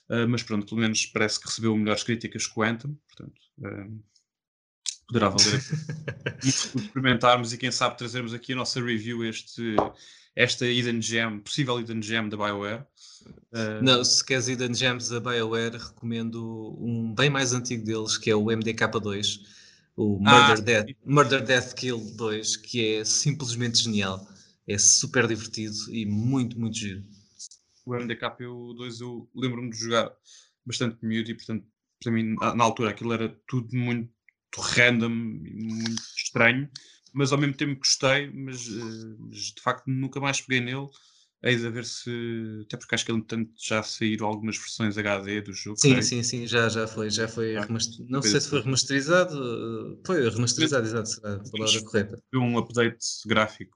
Uh, 0.09 0.27
mas 0.29 0.43
pronto, 0.43 0.67
pelo 0.67 0.81
menos 0.81 1.05
parece 1.07 1.39
que 1.39 1.47
recebeu 1.47 1.75
melhores 1.75 2.03
críticas 2.03 2.45
que 2.45 2.59
o 2.59 2.63
Anthem, 2.63 2.97
portanto 3.07 3.41
uh, 3.59 4.03
poderá 5.07 5.29
valer 5.29 5.61
experimentarmos 6.43 7.51
e 7.51 7.57
quem 7.57 7.71
sabe 7.71 7.97
trazermos 7.97 8.33
aqui 8.33 8.53
a 8.53 8.57
nossa 8.57 8.79
review 8.79 9.25
este, 9.25 9.75
esta 10.35 10.67
Hidden 10.67 11.01
Gem, 11.01 11.39
possível 11.39 11.79
Hidden 11.79 12.01
Gem 12.01 12.29
da 12.29 12.37
BioWare. 12.37 12.85
Uh... 13.51 13.81
Não, 13.81 14.03
se 14.03 14.23
queres 14.23 14.47
Hidden 14.47 14.73
Gems 14.75 15.09
da 15.09 15.19
BioWare, 15.19 15.77
recomendo 15.77 16.77
um 16.79 17.13
bem 17.13 17.29
mais 17.29 17.53
antigo 17.53 17.83
deles, 17.83 18.17
que 18.17 18.29
é 18.29 18.35
o 18.35 18.45
MDK2 18.45 19.39
o 19.95 20.19
Murder, 20.19 20.57
ah, 20.57 20.61
Death, 20.61 20.97
Murder 21.05 21.43
Death 21.43 21.73
Kill 21.73 21.99
2, 22.15 22.57
que 22.57 22.95
é 22.95 23.05
simplesmente 23.05 23.83
genial. 23.83 24.25
É 24.67 24.77
super 24.77 25.27
divertido 25.27 25.75
e 25.89 26.05
muito, 26.05 26.59
muito 26.59 26.77
giro. 26.77 27.03
O 27.85 27.95
MDK 27.95 28.37
2 28.75 29.01
eu 29.01 29.29
lembro-me 29.35 29.69
de 29.69 29.77
jogar 29.77 30.11
bastante 30.65 30.97
miúdo 31.03 31.31
e, 31.31 31.35
portanto, 31.35 31.65
para 32.01 32.11
mim, 32.11 32.35
na 32.35 32.63
altura, 32.63 32.91
aquilo 32.91 33.13
era 33.13 33.29
tudo 33.47 33.75
muito 33.75 34.11
random, 34.57 35.09
muito 35.09 36.01
estranho, 36.17 36.69
mas 37.13 37.31
ao 37.31 37.37
mesmo 37.37 37.55
tempo 37.55 37.79
gostei, 37.79 38.29
mas, 38.31 38.67
uh, 38.67 39.17
mas 39.19 39.37
de 39.37 39.61
facto 39.61 39.87
nunca 39.87 40.19
mais 40.19 40.41
peguei 40.41 40.61
nele. 40.61 40.87
Eis 41.43 41.65
a 41.65 41.69
ver 41.69 41.85
se. 41.85 42.11
Até 42.65 42.77
porque 42.77 42.93
acho 42.93 43.05
que 43.05 43.11
ele, 43.11 43.23
tanto 43.23 43.51
já 43.57 43.81
saíram 43.81 44.27
algumas 44.27 44.57
versões 44.57 44.97
HD 44.97 45.41
do 45.41 45.53
jogo. 45.53 45.79
Sim, 45.79 45.99
sim, 46.01 46.21
sim, 46.21 46.45
já, 46.45 46.69
já 46.69 46.87
foi. 46.87 47.09
Já 47.09 47.27
foi 47.27 47.55
ah, 47.55 47.61
remaster... 47.61 48.05
Não 48.07 48.21
sei 48.21 48.39
se 48.39 48.49
foi 48.49 48.61
remasterizado. 48.61 49.99
Foi 50.05 50.29
remasterizado, 50.29 50.85
exato, 50.85 51.09
será 51.09 51.35
a 51.35 51.51
palavra 51.51 51.81
correta. 51.83 52.23
Um 52.35 52.57
update 52.59 53.05
gráfico, 53.25 53.75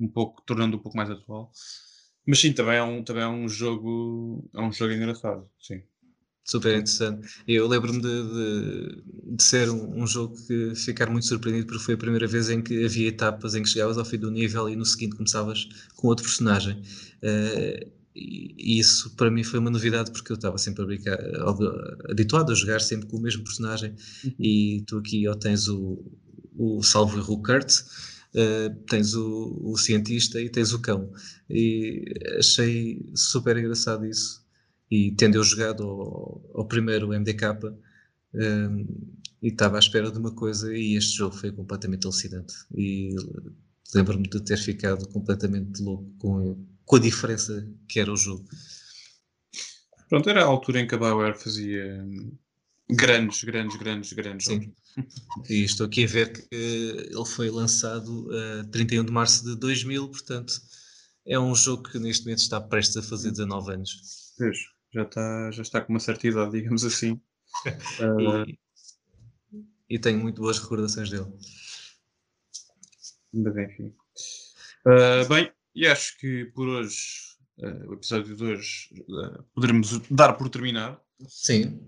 um 0.00 0.08
pouco, 0.08 0.42
tornando 0.46 0.78
um 0.78 0.80
pouco 0.80 0.96
mais 0.96 1.10
atual. 1.10 1.50
Mas 2.26 2.40
sim, 2.40 2.52
também 2.52 2.76
é 2.76 2.82
um, 2.82 3.04
também 3.04 3.22
é 3.22 3.28
um 3.28 3.46
jogo. 3.46 4.48
É 4.54 4.60
um 4.60 4.72
jogo 4.72 4.92
engraçado, 4.94 5.48
sim. 5.60 5.82
Super 6.46 6.74
interessante. 6.74 7.28
Eu 7.48 7.66
lembro-me 7.66 8.00
de, 8.00 8.22
de, 8.22 9.36
de, 9.36 9.42
ser 9.42 9.68
um, 9.68 10.02
um, 10.02 10.06
jogo 10.06 10.36
que 10.46 10.76
ficar 10.76 11.10
muito 11.10 11.26
surpreendido 11.26 11.66
porque 11.66 11.82
foi 11.82 11.94
a 11.94 11.98
primeira 11.98 12.26
vez 12.28 12.48
em 12.48 12.62
que 12.62 12.84
havia 12.84 13.08
etapas 13.08 13.56
em 13.56 13.64
que 13.64 13.68
chegavas 13.68 13.98
ao 13.98 14.04
fim 14.04 14.16
do 14.16 14.30
nível 14.30 14.68
e 14.68 14.76
no 14.76 14.84
seguinte 14.84 15.16
começavas 15.16 15.68
com 15.96 16.06
outro 16.06 16.24
personagem. 16.24 16.80
Uh, 17.20 17.90
e 18.14 18.78
isso 18.78 19.10
para 19.16 19.28
mim 19.28 19.42
foi 19.42 19.58
uma 19.58 19.70
novidade 19.70 20.12
porque 20.12 20.30
eu 20.30 20.36
estava 20.36 20.56
sempre 20.56 20.84
a 20.84 20.86
brincar, 20.86 21.18
habituado 22.08 22.52
a 22.52 22.54
jogar 22.54 22.80
sempre 22.80 23.08
com 23.08 23.16
o 23.16 23.20
mesmo 23.20 23.42
personagem 23.42 23.94
e 24.38 24.84
tu 24.86 24.98
aqui 24.98 25.28
ou 25.28 25.34
tens 25.34 25.66
o, 25.68 26.00
o 26.56 26.80
salvo 26.80 27.18
erro 27.18 27.42
Kurt, 27.42 27.80
uh, 27.80 28.74
tens 28.88 29.14
o, 29.14 29.60
o 29.64 29.76
cientista 29.76 30.40
e 30.40 30.48
tens 30.48 30.72
o 30.72 30.78
cão. 30.78 31.12
E 31.50 32.04
achei 32.38 33.04
super 33.16 33.56
engraçado 33.56 34.06
isso 34.06 34.45
e 34.90 35.12
tendo 35.12 35.36
eu 35.36 35.44
jogado 35.44 35.82
ao, 35.82 36.50
ao 36.54 36.64
primeiro 36.66 37.08
MDK 37.08 37.44
um, 38.34 38.86
e 39.42 39.48
estava 39.48 39.76
à 39.76 39.78
espera 39.78 40.10
de 40.10 40.18
uma 40.18 40.32
coisa 40.32 40.74
e 40.76 40.96
este 40.96 41.16
jogo 41.16 41.36
foi 41.36 41.52
completamente 41.52 42.06
alucinante 42.06 42.54
e 42.74 43.14
lembro-me 43.94 44.28
de 44.28 44.40
ter 44.40 44.56
ficado 44.56 45.06
completamente 45.08 45.82
louco 45.82 46.10
com, 46.18 46.66
com 46.84 46.96
a 46.96 47.00
diferença 47.00 47.68
que 47.88 48.00
era 48.00 48.12
o 48.12 48.16
jogo. 48.16 48.44
Pronto, 50.08 50.30
era 50.30 50.42
a 50.42 50.46
altura 50.46 50.80
em 50.80 50.86
que 50.86 50.94
a 50.94 50.98
BioWare 50.98 51.38
fazia 51.38 52.02
hum, 52.04 52.32
grandes, 52.88 53.42
grandes, 53.42 53.76
grandes, 53.76 54.12
grandes 54.12 54.46
Sim. 54.46 54.62
jogos. 54.62 54.76
E 55.50 55.62
estou 55.62 55.86
aqui 55.86 56.04
a 56.04 56.06
ver 56.06 56.32
que 56.32 56.56
ele 56.56 57.26
foi 57.26 57.50
lançado 57.50 58.30
a 58.32 58.62
uh, 58.62 58.66
31 58.68 59.04
de 59.04 59.12
março 59.12 59.44
de 59.44 59.54
2000, 59.56 60.08
portanto 60.08 60.54
é 61.26 61.38
um 61.38 61.54
jogo 61.54 61.82
que 61.82 61.98
neste 61.98 62.24
momento 62.24 62.38
está 62.38 62.58
prestes 62.58 62.96
a 62.96 63.02
fazer 63.02 63.30
19 63.30 63.74
anos. 63.74 64.34
Vejo 64.38 64.75
já 64.96 65.02
está, 65.02 65.50
já 65.50 65.62
está 65.62 65.80
com 65.80 65.92
uma 65.92 66.00
certa 66.00 66.26
idade, 66.26 66.52
digamos 66.52 66.84
assim. 66.84 67.20
uh, 68.00 68.48
e, 68.48 68.58
e, 69.90 69.98
tenho 69.98 70.18
muito 70.18 70.40
boas 70.40 70.58
recordações 70.58 71.10
dele. 71.10 71.30
Mas 73.32 73.56
enfim. 73.56 73.94
Uh, 74.86 75.28
bem, 75.28 75.52
e 75.74 75.86
acho 75.86 76.18
que 76.18 76.46
por 76.46 76.66
hoje, 76.66 77.36
uh, 77.58 77.90
o 77.90 77.94
episódio 77.94 78.34
de 78.34 78.42
hoje, 78.42 79.04
poderemos 79.54 80.00
dar 80.10 80.32
por 80.32 80.48
terminado. 80.48 80.98
Sim. 81.28 81.80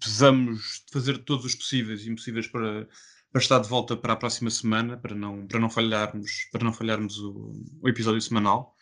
precisamos 0.00 0.84
fazer 0.90 1.18
todos 1.18 1.44
os 1.44 1.54
possíveis 1.54 2.04
e 2.04 2.10
impossíveis 2.10 2.48
para, 2.48 2.88
para 3.30 3.40
estar 3.40 3.60
de 3.60 3.68
volta 3.68 3.96
para 3.96 4.12
a 4.12 4.16
próxima 4.16 4.50
semana, 4.50 4.96
para 4.96 5.14
não, 5.14 5.46
para 5.46 5.60
não 5.60 5.70
falharmos, 5.70 6.48
para 6.50 6.64
não 6.64 6.72
falharmos 6.72 7.16
o, 7.20 7.52
o 7.80 7.88
episódio 7.88 8.20
semanal. 8.20 8.74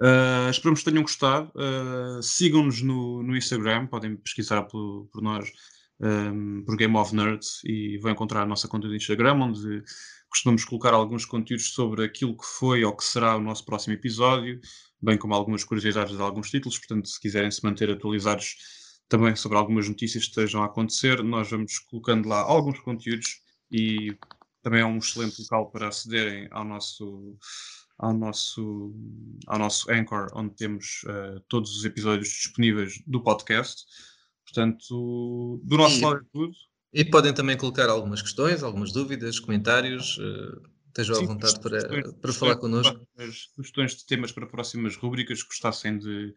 Uh, 0.00 0.48
esperamos 0.50 0.80
que 0.80 0.90
tenham 0.90 1.02
gostado. 1.02 1.50
Uh, 1.54 2.22
Sigam-nos 2.22 2.82
no, 2.82 3.22
no, 3.22 3.36
Instagram, 3.36 3.86
podem 3.86 4.16
pesquisar 4.16 4.62
por, 4.62 5.08
por 5.12 5.20
nós, 5.20 5.50
um, 6.00 6.62
por 6.64 6.76
Game 6.76 6.96
of 6.96 7.14
Nerds, 7.14 7.60
e 7.64 7.98
vão 7.98 8.12
encontrar 8.12 8.42
a 8.42 8.46
nossa 8.46 8.68
conta 8.68 8.86
do 8.86 8.94
Instagram, 8.94 9.34
onde 9.34 9.82
costumamos 10.28 10.64
colocar 10.64 10.94
alguns 10.94 11.24
conteúdos 11.24 11.72
sobre 11.72 12.04
aquilo 12.04 12.36
que 12.36 12.44
foi 12.44 12.84
ou 12.84 12.94
que 12.94 13.04
será 13.04 13.36
o 13.36 13.40
nosso 13.40 13.64
próximo 13.64 13.94
episódio, 13.94 14.60
bem 15.02 15.18
como 15.18 15.34
algumas 15.34 15.64
curiosidades 15.64 16.16
de 16.16 16.22
alguns 16.22 16.50
títulos. 16.50 16.78
Portanto, 16.78 17.08
se 17.08 17.20
quiserem 17.20 17.50
se 17.50 17.64
manter 17.64 17.90
atualizados 17.90 18.56
também 19.08 19.34
sobre 19.34 19.58
algumas 19.58 19.88
notícias 19.88 20.24
que 20.24 20.30
estejam 20.30 20.62
a 20.62 20.66
acontecer, 20.66 21.22
nós 21.24 21.50
vamos 21.50 21.78
colocando 21.78 22.28
lá 22.28 22.40
alguns 22.40 22.78
conteúdos 22.80 23.40
e 23.70 24.16
também 24.62 24.80
é 24.80 24.84
um 24.84 24.98
excelente 24.98 25.40
local 25.42 25.70
para 25.70 25.88
acederem 25.88 26.46
ao 26.50 26.64
nosso 26.64 27.36
ao 27.98 28.12
nosso, 28.12 28.94
ao 29.46 29.58
nosso 29.58 29.90
Anchor, 29.90 30.28
onde 30.34 30.54
temos 30.54 31.02
uh, 31.04 31.40
todos 31.48 31.76
os 31.76 31.84
episódios 31.84 32.28
disponíveis 32.28 33.02
do 33.06 33.20
podcast. 33.20 33.84
Portanto, 34.44 35.60
do 35.64 35.76
nosso 35.76 35.98
e, 35.98 36.02
lado 36.02 36.20
é 36.20 36.24
tudo. 36.32 36.52
E 36.92 37.04
podem 37.04 37.34
também 37.34 37.56
colocar 37.56 37.88
algumas 37.88 38.22
questões, 38.22 38.62
algumas 38.62 38.92
dúvidas, 38.92 39.40
comentários. 39.40 40.16
Uh, 40.18 40.62
estejam 40.86 41.16
Sim, 41.16 41.24
à 41.24 41.26
vontade 41.26 41.60
para, 41.60 42.12
para 42.14 42.32
falar 42.32 42.56
connosco. 42.56 42.98
Sugestões 43.54 43.96
de 43.96 44.06
temas 44.06 44.32
para 44.32 44.46
próximas 44.46 44.96
rubricas 44.96 45.42
que 45.42 45.48
gostassem 45.48 45.98
de, 45.98 46.34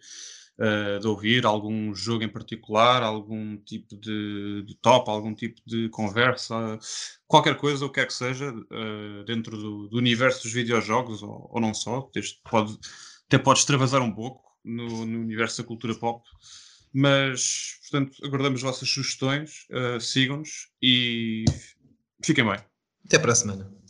uh, 0.60 1.00
de 1.00 1.08
ouvir, 1.08 1.46
algum 1.46 1.94
jogo 1.94 2.24
em 2.24 2.30
particular, 2.30 3.04
algum 3.04 3.58
tipo 3.58 3.96
de, 3.96 4.64
de, 4.66 4.76
top, 4.76 5.10
algum 5.10 5.34
tipo 5.34 5.62
de 5.66 5.90
conversa, 5.90 6.78
qualquer 7.28 7.58
coisa, 7.58 7.86
o 7.86 7.90
que 7.90 8.00
quer 8.00 8.08
que 8.08 8.14
seja, 8.14 8.52
uh, 8.52 9.24
dentro 9.26 9.58
do, 9.58 9.88
do, 9.90 9.98
universo 9.98 10.44
dos 10.44 10.54
videojogos, 10.54 11.24
ou, 11.24 11.50
ou 11.52 11.62
não 11.62 11.74
só, 11.74 12.10
pode, 12.50 12.78
até 13.28 13.38
pode 13.38 13.60
extravasar 13.60 14.02
um 14.02 14.14
pouco 14.14 14.44
no, 14.64 15.06
no, 15.06 15.20
universo 15.20 15.62
da 15.62 15.68
cultura 15.68 15.96
pop. 15.96 16.24
Mas, 16.94 17.80
portanto, 17.82 18.18
aguardamos 18.26 18.60
as 18.60 18.64
vossas 18.64 18.90
sugestões, 18.90 19.66
uh, 19.72 20.00
sigam-nos 20.00 20.70
e 20.82 21.46
fiquem 22.24 22.46
bem. 22.46 22.60
Até 23.06 23.18
para 23.18 23.32
a 23.32 23.36
semana. 23.36 23.81